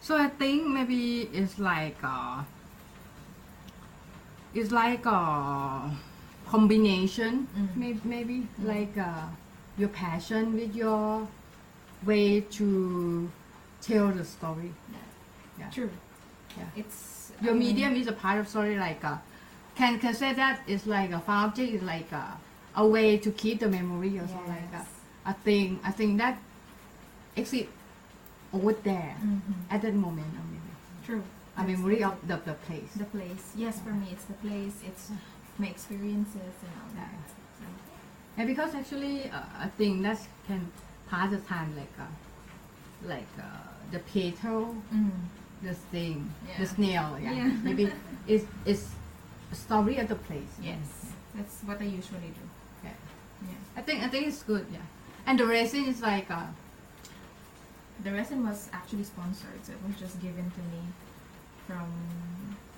[0.01, 2.43] so i think maybe it's like uh
[4.55, 5.91] it's like a
[6.55, 7.69] combination Mm.
[7.83, 8.67] maybe, maybe Mm.
[8.75, 9.27] like uh,
[9.81, 11.27] your passion with your
[12.11, 12.67] way to
[13.89, 14.99] tell the story Yeah.
[15.61, 15.71] Yeah.
[15.77, 15.91] True.
[16.59, 16.81] Yeah.
[16.81, 16.99] It's
[17.43, 19.19] your I mean, medium is a part of story like uh,
[19.79, 22.27] can can say that it's like a object is like a,
[22.83, 25.33] a way to keep the memory or something like that Yes.
[25.33, 26.35] a thing a thing that
[27.37, 27.73] exists
[28.53, 29.55] over there Mhm.
[29.75, 30.65] at that moment I mean,
[31.07, 31.23] True.
[31.57, 33.45] a memory of the, the place the place.
[33.65, 34.77] Yes, for me, it's the place.
[34.91, 35.05] It's
[35.61, 37.21] my experiences and all that.
[37.59, 37.65] So,
[38.37, 40.71] and because actually uh, I think that can
[41.09, 42.05] pass the time like uh,
[43.07, 45.11] like uh, the petal mm.
[45.63, 47.53] the thing the snail yeah, Yeah.
[47.63, 47.93] maybe
[48.27, 48.87] it's it's
[49.53, 52.45] a story of the place Yes, that's what I usually do.
[52.85, 52.91] Yeah.
[53.49, 53.55] Yeah.
[53.77, 54.87] I think I think it's good yeah
[55.27, 56.47] and the resin is like uh,
[58.05, 60.83] The resin was actually sponsored, so it was just given to me
[61.67, 61.89] from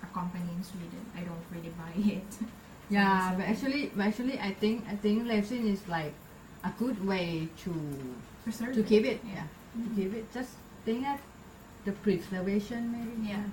[0.02, 1.04] a company in Sweden.
[1.16, 2.32] I don't really buy it.
[2.92, 6.12] Yeah, but actually, but actually, I think I think resin is like
[6.64, 7.72] a good way to
[8.44, 9.18] Preserve to keep it.
[9.24, 9.96] Yeah, to mm-hmm.
[9.96, 10.24] keep it.
[10.34, 10.52] Just
[10.84, 11.20] think at
[11.84, 13.32] the preservation maybe.
[13.32, 13.44] Yeah.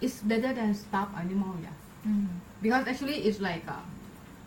[0.00, 1.54] It's better than stop animal.
[1.62, 2.26] Yeah, Mm.
[2.60, 3.78] because actually it's like uh,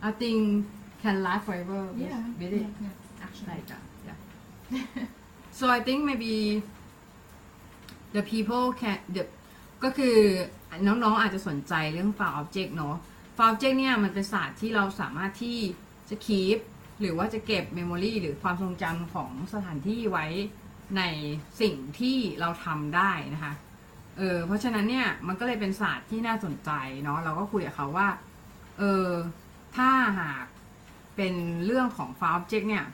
[0.04, 0.68] I think
[1.02, 2.24] can last forever with, Yeah.
[2.40, 2.68] with it.
[2.84, 3.24] Yeah.
[3.24, 3.48] Actually.
[3.56, 5.08] Like uh, yeah.
[5.58, 6.64] so I think maybe
[8.12, 9.24] the people can the
[9.84, 10.18] ก็คือ
[10.88, 12.12] น้องๆอาจจะสนใจเรื่อง
[12.42, 12.72] object
[13.38, 15.58] file object เนี่ยมันเป็นศาสตร์ที่เราสามารถที่
[16.10, 16.58] จะ keep
[17.00, 20.26] หรือว่าจะเก็บ memory หรือความทรงจำของสถานที่ไว้
[20.98, 21.02] ใน
[21.62, 23.54] สิ่งที่เราทำได้นะคะ
[24.18, 26.72] เออเพราะฉะนั้นเนี่ยมันก็เลยเป็นศาสตร์ที่น่าสนใจ
[27.04, 28.10] เนาะเราก็คุยกับเขาว่า
[28.78, 29.10] เออ
[29.76, 30.46] ถ้าหาก
[31.16, 31.34] เป็น
[31.66, 32.86] เรื่องของ file object เนี่ย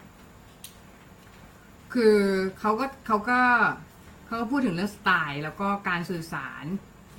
[1.94, 2.18] คือ
[2.60, 3.40] เขาก็เขาก็
[4.26, 6.66] เขาก็พูดถึงเรื่องสไตล์ แล้วก็การสื่อสาร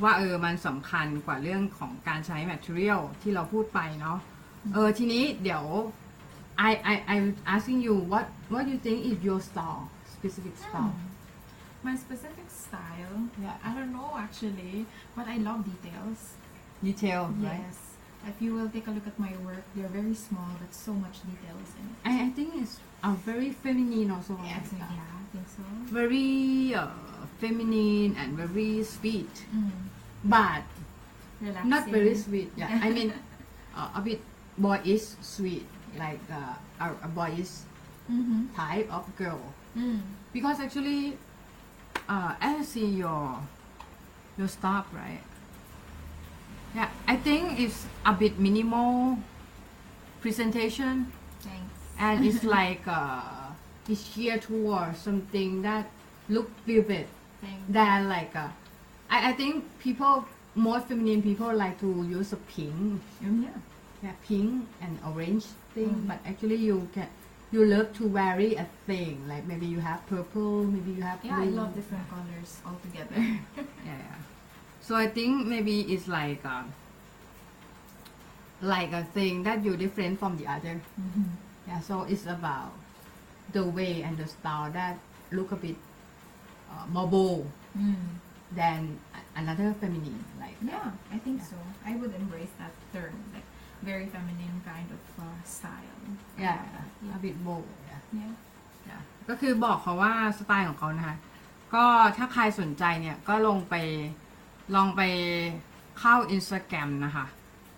[0.02, 4.18] ว่าเออมันสำคัญกว่าเรื่องของการใช้ material ที่เราพูดไปเนาะ
[4.74, 5.64] เออทีนี้เดี๋ยว
[6.70, 7.16] I I I
[7.54, 9.82] asking you what what you think is your style
[10.16, 11.08] specific style Hmm.
[11.88, 13.56] My specific style, Yeah.
[13.68, 14.74] I don't know actually,
[15.16, 16.20] but I love details.
[16.88, 17.78] detail right Yes.
[18.30, 21.16] If you will take a look at my work, they're very small, but so much
[21.30, 21.96] details in it.
[22.10, 22.74] I I think it's
[23.10, 24.90] a very feminine also Yeah, like so, that.
[24.98, 25.62] yeah, I think so.
[26.00, 26.30] very
[26.80, 26.86] uh,
[27.42, 29.72] feminine and very sweet Mm.
[30.24, 30.62] But
[31.40, 31.70] Relaxing.
[31.70, 33.12] not very sweet yeah I mean
[33.76, 34.20] uh, a bit
[34.58, 35.66] boyish sweet
[35.98, 37.66] like uh, a, a boyish
[38.10, 38.50] Mm-hmm.
[38.58, 39.40] type of girl
[39.78, 40.00] Mm.
[40.34, 41.16] because actually
[42.08, 43.38] uh, as I see your
[44.36, 45.22] your stuff right
[46.74, 49.16] yeah I think it's a bit minimal
[50.20, 51.72] presentation Thanks.
[51.98, 53.22] and it's like uh,
[53.88, 55.86] it's geared towards something that
[56.28, 57.06] look vivid
[57.40, 57.62] Thanks.
[57.68, 58.48] than like uh,
[59.12, 63.58] I, I think people more feminine people like to use a pink Um, yeah.
[64.02, 65.44] yeah pink and orange
[65.74, 66.08] thing Mm.
[66.08, 67.08] but actually you can
[67.52, 71.40] you love to vary a thing like maybe you have purple maybe you have Yeah,
[71.44, 73.20] I love different colors altogether.
[73.88, 74.18] yeah, yeah.
[74.80, 76.64] So I think maybe it's like uh,
[78.62, 80.80] like a thing that you're different from the other.
[81.00, 81.24] Mhm.
[81.68, 82.72] Yeah, so it's about
[83.52, 84.96] the way and the style that
[85.30, 85.76] look a bit
[86.72, 87.46] uh, more bold
[87.76, 87.96] Mm.
[88.60, 88.80] Than
[89.18, 90.20] a- another feminine.
[90.42, 91.50] Like Yeah, I think Yeah.
[91.50, 91.56] so.
[91.90, 93.48] I would embrace that term, like
[93.90, 95.26] very feminine kind of uh,
[95.56, 95.98] style.
[96.44, 96.58] yeah,
[97.04, 97.16] Yeah.
[97.16, 97.68] a bit bold.
[97.90, 98.00] Yeah.
[98.20, 98.32] Yeah.
[98.90, 99.00] yeah.
[99.28, 101.16] ก็คือบอกเขาว่าสไตล์ของเขานะคะ
[101.74, 101.84] ก็
[102.16, 103.74] ถ้าใครสนใจเนี่ย ก็ลงไป
[104.74, 105.02] ลองไป
[105.98, 107.26] เข้า Instagram นะคะ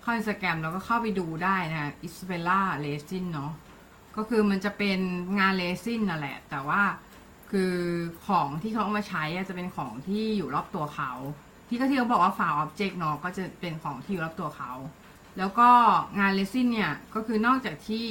[0.02, 3.52] เข้า Instagram แล้วก็เข้าไปดูได้นะคะอิสเบล่าเลซินเนาะ
[4.16, 4.98] ก็คือมันจะเป็น
[5.38, 6.82] งานเลซินนั่นแหละ แต่ว่า
[7.50, 7.74] คือ
[8.26, 11.12] ของที่เขาเอามาใช้อะจะเป็นของที่อยู่รอบตัวเขา
[11.68, 14.72] ที่ก็ที่เขาบอกว่าฝาออบเจกต์เนาะก็จะเป็นของที่อยู่รอบตัวเขา
[15.38, 15.68] แล้วก็
[16.18, 18.06] งานเลซินเนี่ยก็คือนอกจากที่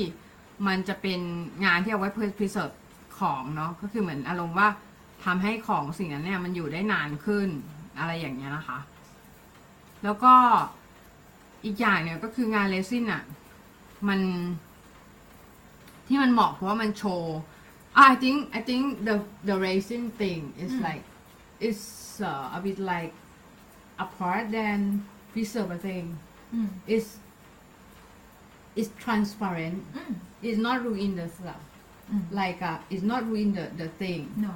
[0.68, 1.20] มันจะเป็น
[1.66, 2.76] งานที่เอาไว้เพื่อ preserve
[3.20, 4.68] ของเนาะก็คือเหมือนอารมณ์ว่า
[5.26, 7.48] ทำให้ของสิ่งนั้นเนี่ยมันอยู่ได้นานขึ้น
[8.00, 8.80] อะไรอย่างเงี้ยนะคะ
[10.04, 10.34] แล้วก็
[11.66, 13.24] อีกอย่างเนี่ยก็คืองานเลซินอะ
[14.08, 14.20] มัน
[16.08, 17.36] ที่มันเหมาะเพราะว่ามันโชว์
[17.96, 19.16] I think I think the
[19.50, 20.82] the resin thing is Mm.
[20.88, 21.04] like
[21.68, 21.86] it's
[22.22, 23.14] uh, a bit like
[24.06, 26.06] apart than preserver thing.
[26.56, 26.70] Mm.
[26.88, 27.10] It's
[28.76, 29.78] it's transparent.
[29.94, 30.16] Mm.
[30.42, 31.62] It's not ruin the stuff.
[32.14, 32.24] Mm.
[32.32, 34.32] Like uh, it's not ruin the, the thing.
[34.38, 34.54] No.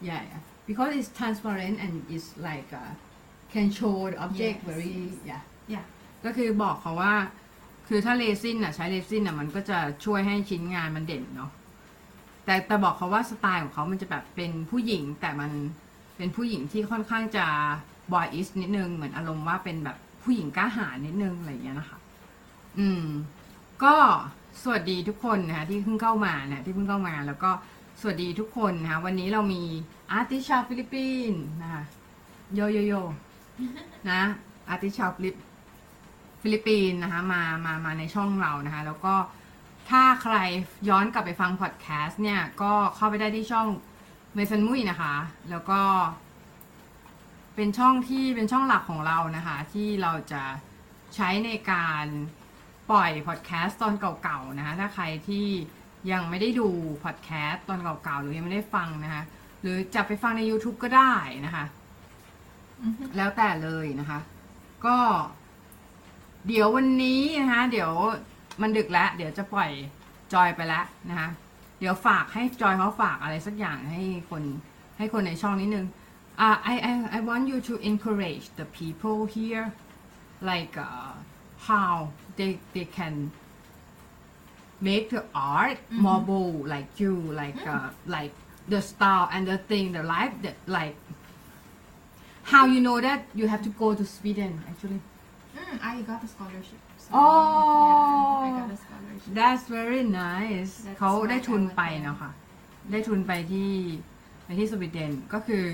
[0.00, 0.40] Yeah, yeah.
[0.66, 2.92] Because it's transparent and it's like uh,
[3.52, 5.14] can show the object Yes, very yes.
[5.30, 5.42] yeah.
[5.74, 5.84] Yeah.
[6.24, 7.14] ก็คือบอกเขาว่า
[7.88, 11.50] คือถ้าเรซินอ่ะใช้เรซินอ่ะมันก็จะช่วยให้ชิ้นงานมันเด่นเนาะ
[12.44, 15.50] แต่แต่บอกเขาว่าสไตล์ของเขามันจะแบบเป็นผู้หญิง แต่มัน
[16.16, 17.46] เป็นผู้หญิงที่ค่อนข้างจะ
[18.12, 21.98] บอยอิสนิดนึงเหมือนอารมณ์ว่าเป็นแบบผู้หญิงกล้าหาญนิดนึงอะไรอย่างเงี้ยนะคะ
[22.78, 23.04] อืม
[23.84, 23.94] ก็
[24.62, 27.50] สวัสดีทุกคนนะคะที่เพิ่งเข้ามานะที่เพิ่งเข้ามาแล้วก็
[28.00, 29.62] สวัสดีทุกคนนะคะวันนี้เรามี
[30.12, 31.82] อาร์ติชาวฟิลิปปินส์นะคะ
[32.54, 32.94] โยโยโย
[34.10, 34.22] นะ
[34.68, 35.34] อาร์ติชาวฟิลิป
[36.42, 39.14] ฟิลิปปินส์นะคะมามามาในช่องเรานะคะ แล้วก็
[39.90, 40.36] ถ้าใคร
[40.88, 43.68] ย้อนกลับไปฟังพอดแคสต์เนี่ย ก็เข้าไปได้ที่ช่อง
[44.34, 45.14] เมซันมุยนะคะ
[45.50, 45.80] แล้วก็
[47.54, 50.42] เป็นช่องที่เป็นช่องหลักของเรานะคะ ที่เราจะ
[51.14, 52.04] ใช้ในการ
[52.90, 55.46] ปล่อยพอดแคสต์ตอนเก่าๆนะคะถ้าใครที่
[56.12, 56.68] ยังไม่ได้ดู
[57.04, 59.22] พอดแคสต์ตอนเก่าๆ หรือยังไม่ได้ฟังนะคะ
[59.60, 61.14] หรือจะไปฟังใน YouTube ก็ได้
[61.46, 61.64] นะคะ
[62.86, 63.06] Mhm.
[63.16, 64.20] แล้วแต่เลยนะคะ
[64.86, 64.96] ก็
[66.46, 67.92] เดี๋ยววันนี้นะคะ เดี๋ยว
[68.60, 69.70] มันดึกแล้ว เดี๋ยวจะปล่อย
[70.32, 71.30] จอยไปแล้วนะคะ
[71.78, 74.42] เดี๋ยวฝากให้จอยเขาฝากอะไรสักอย่างให้คน
[74.98, 75.86] ให้คนในช่องนิดนึง
[76.40, 79.64] อ่า I I I want you to encourage the people here
[80.50, 81.12] like uh,
[81.68, 81.92] how
[82.38, 83.14] they they can
[84.88, 85.22] make the
[85.58, 88.34] art more bold like you like uh, like
[88.72, 90.96] the style and the thing the life that like
[92.52, 95.00] how you know that you have to go to Sweden actually
[95.58, 96.82] Mm, I got a scholarship.
[97.04, 98.40] So, Oh.
[98.44, 99.34] yeah, I got a scholarship.
[99.38, 102.02] that's very nice That's เขาได้ why ทุน I went ไป there.
[102.02, 102.30] เนาะค่ะ
[102.90, 103.70] ได้ทุนไปที่
[104.44, 105.64] ไปที่สวีเดนก็คือ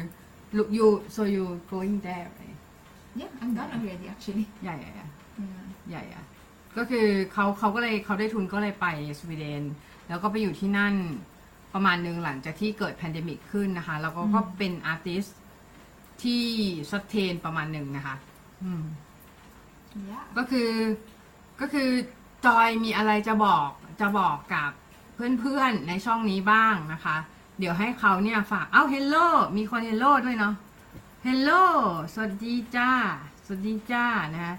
[0.57, 2.57] look you so you going there right
[3.21, 4.47] Yeah, I'm done already actually.
[4.63, 5.09] ใหญ่ใหญ่ Yeah.
[5.91, 6.25] ใหญ่อะ
[6.77, 8.87] ก็คือเขาเขาก็เลยเขาได้ทุนก็เลยไป
[9.21, 9.63] สวีเดน
[10.09, 10.95] แล้วก็ไปอยู่ที่นั่น
[11.75, 15.25] ประมาณหนึ่งหลังจากที่เกิดแพนเดมิกขึ้นนะคะ แล้วก็ก็เป็นอาร์ติส
[16.23, 16.45] ที่
[16.91, 18.17] สเทนประมาณหนึ่งนะคะ
[18.65, 18.85] อืม
[20.11, 20.25] Yeah.
[20.37, 20.71] ก็คือ
[21.61, 21.91] ก็คือ
[22.47, 23.69] จอยมีอะไรจะบอก
[24.01, 24.71] จะบอกกับ
[25.15, 27.17] เพื่อนๆในช่องนี้บ้างนะคะ
[27.59, 29.17] เดี๋ยวให้เขาเนี่ยฝากเอ้าเฮลโล
[29.57, 30.55] มีคนเฮลโลด้วยเนาะ
[31.25, 31.51] เฮลโล
[32.13, 32.91] สวัสดีจ้า
[33.45, 34.05] สวัสดีจ้า
[34.35, 34.55] นะคะ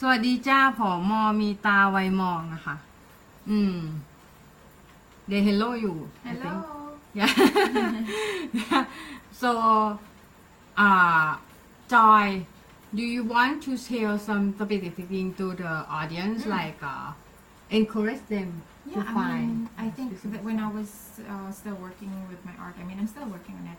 [0.00, 2.76] สวัสดีจ้าผอมอมีตาไวมองนะคะ
[3.50, 3.78] อืม
[5.28, 5.98] เดเฮลโลอยู่
[6.30, 6.78] I think Hello.
[7.14, 7.26] Yeah.
[9.40, 9.98] so,
[10.76, 11.36] uh,
[11.88, 12.46] Joy,
[12.94, 16.50] do you want to share some specific thing to the audience, Mm.
[16.50, 17.12] like uh,
[17.70, 19.46] encourage them Yeah, to I find?
[19.48, 22.98] mean, I think that when I was uh, still working with my art, I mean,
[22.98, 23.78] I'm still working on it.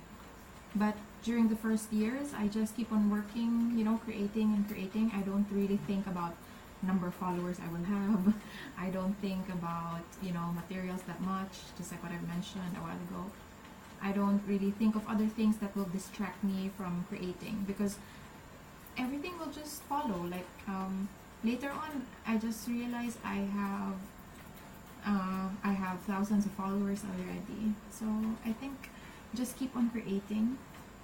[0.75, 5.11] But during the first years, I just keep on working, you know, creating and creating.
[5.15, 6.33] I don't really think about
[6.81, 8.33] number of followers I will have.
[8.77, 12.81] I don't think about, you know, materials that much, just like what I mentioned a
[12.85, 13.25] while ago.
[14.01, 17.97] I don't really think of other things that will distract me from creating because
[18.99, 20.19] everything will just follow.
[20.29, 21.09] Like um,
[21.43, 23.95] later on, I just realized I have
[25.05, 27.73] uh, I have thousands of followers already.
[27.91, 28.05] So
[28.45, 28.89] I think
[29.35, 30.57] just keep on creating.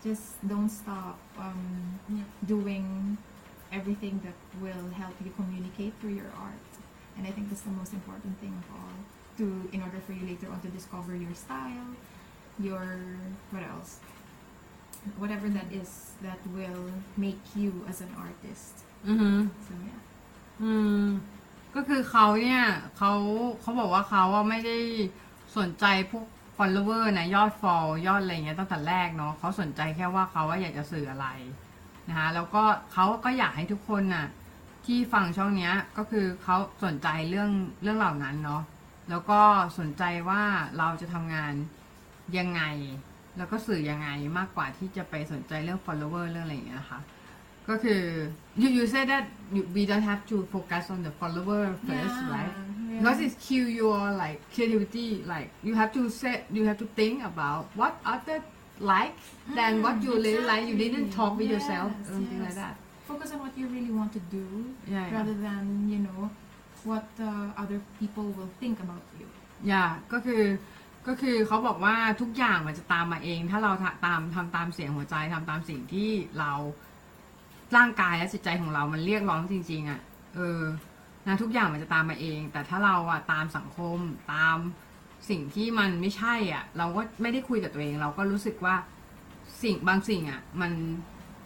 [0.04, 2.00] Just don't stop um,
[2.46, 3.18] doing
[3.72, 6.72] everything that will help you communicate through your art.
[7.18, 8.96] And I think that's the most important thing of all.
[9.38, 11.90] to in order for you later on to discover your style,
[12.60, 12.86] your
[13.52, 14.00] what else?
[15.22, 15.92] Whatever that is
[16.26, 16.86] that will
[17.26, 18.74] make you as an artist.
[19.08, 19.38] อือหือ
[19.68, 20.02] So yeah.
[20.62, 21.06] อืม
[21.76, 22.64] ก็คือเขาเนี่ย
[22.98, 23.12] เขา
[23.62, 24.78] เขาบอกว่าเขาอะไม่ได้
[25.58, 26.26] สนใจพวก
[26.58, 31.28] follower นะยอด fall ยอดอะไรเงี้ยตั้งแต่แรกเนาะเขาสนใจแค่ว่าเขาว่าอยากจะสื่ออะไร
[32.10, 34.28] นะคะแล้วก็เขาก็อยากให้ทุกคนน่ะ
[34.86, 37.52] ที่ฟังช่องเนี้ย ก็คือเขาสนใจเรื่อง
[37.82, 38.62] เรื่องเหล่านั้นเนาะ
[39.10, 39.40] แล้วก็
[39.80, 40.44] สนใจว่า
[40.78, 41.54] เราจะทำงาน
[42.38, 42.62] ยังไง
[43.38, 47.00] แล้วก็สื่อยังไงมากกว่าที่จะไปสนใจเรื่อง follower เรื่องอะไรอย่างเงี้ยค่ะ
[47.70, 48.02] ก็คือ
[48.62, 49.26] you you say that
[49.56, 53.00] you, we don't have to focus on the follower first Yeah, right yeah.
[53.00, 57.16] because it kill your like creativity like you have to set you have to think
[57.32, 58.38] about what other
[58.94, 59.16] like
[59.58, 61.18] than Mm, what you really like you didn't exactly.
[61.20, 62.62] talk with yourself Yes, something like yes.
[62.64, 62.76] that
[63.10, 64.46] Focus on what you really want to do
[64.94, 65.64] yeah yeah rather than
[65.94, 66.22] you know
[66.90, 69.28] what uh, other people will think about you.
[69.68, 70.42] อย่าก็คือ
[71.08, 73.72] ก็คือเขาบอกว่าทุกอย่างมันจะตามมาเอง ถ้าเรา
[74.06, 76.52] ตามทำตามเสียงหัวใจทำตามสิ่งที่เรา
[77.76, 80.02] ร่างกายและจิตใจของเรา มันเรียกร้องจริง ๆอะ
[80.36, 80.62] เออ
[81.28, 83.98] นะทุกอย่างมันจะตามมาเอง แต่ถ้าเราอะตามสังคม
[84.34, 84.58] ตาม
[85.30, 88.76] สิ่งที่มันไม่ใช่อะ เราก็ไม่ได้คุยกับตัวเอง เราก็รู้สึกว่า
[89.64, 90.72] สิ่งบางสิ่งอะ มัน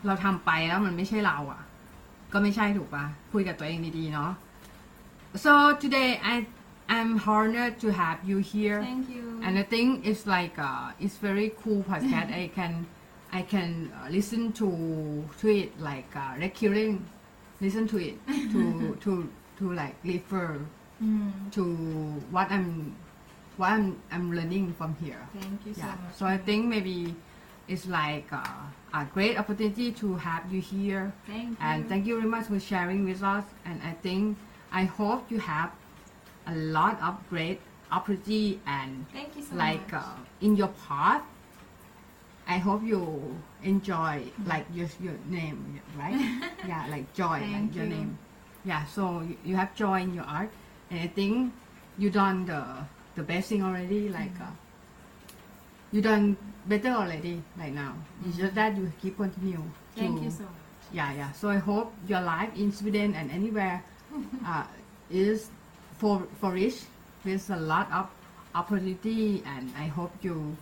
[0.05, 1.61] เราทำไปแล้วมันไม่ใช่เราอะ
[2.33, 4.31] ก็ไม่ใช่ถูกปะคุยกับตัวเองดีๆเนาะ
[5.43, 6.33] so today I
[6.89, 9.39] I'm honored to have you here Thank you.
[9.43, 12.33] and I think it's like uh, it's very cool podcast.
[12.33, 12.85] I can
[13.31, 17.05] I can uh, listen to to it like uh, recurring,
[17.61, 18.17] listen to it
[18.51, 19.29] to to
[19.59, 20.59] to like refer
[20.99, 21.63] Mm, to
[22.29, 22.93] what I'm
[23.55, 25.23] what I'm I'm learning from here.
[25.31, 25.95] thank you so Yeah.
[25.95, 26.11] much.
[26.13, 27.15] So I think maybe
[27.69, 31.13] it's like uh, a great opportunity to have you here.
[31.25, 31.55] thank you.
[31.61, 33.45] And thank you very much for sharing with us.
[33.63, 34.35] And I think
[34.73, 35.71] I hope you have
[36.49, 40.01] a lot of great opportunity and Thank you so like much.
[40.03, 41.21] uh, in your path.
[42.49, 46.17] I hope you enjoy like your your name, right?
[46.67, 47.93] yeah, like joy, like Thank your you.
[47.93, 48.17] name.
[48.65, 50.49] Yeah, so you, you have joy in your art,
[50.89, 51.53] and I think
[52.01, 52.65] you done the
[53.15, 54.09] the best thing already.
[54.09, 54.49] Like Mm-hmm.
[54.49, 54.57] uh,
[55.91, 57.93] you done better already right now.
[58.25, 59.61] It's just that you keep continue.
[59.95, 60.53] Thank to- you so much.
[60.93, 61.31] yeah, yeah.
[61.33, 63.83] So I hope your life in Sweden and anywhere
[64.45, 64.65] uh,
[65.09, 65.49] is
[65.99, 66.87] for for rich
[67.23, 68.07] with a lot of
[68.55, 70.55] opportunity, and I hope you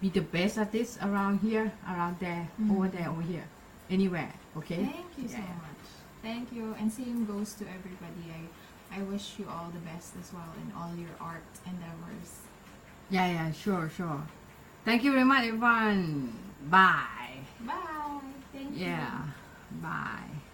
[0.00, 2.76] be the best artist around here, around there, mm-hmm.
[2.76, 3.44] over there, over here,
[3.90, 4.32] anywhere.
[4.56, 4.84] Okay.
[4.84, 5.82] Thank you so much.
[6.22, 6.74] Thank you.
[6.78, 8.28] And same goes to everybody.
[8.30, 12.44] I, I wish you all the best as well in all your art endeavors.
[13.10, 13.52] Yeah, yeah.
[13.52, 14.22] Sure, sure.
[14.84, 16.32] Thank you very much, everyone.
[16.68, 17.40] Bye.
[17.60, 18.20] Bye.
[18.52, 18.86] Thank you.
[18.86, 19.22] Yeah.
[19.82, 20.45] Bye.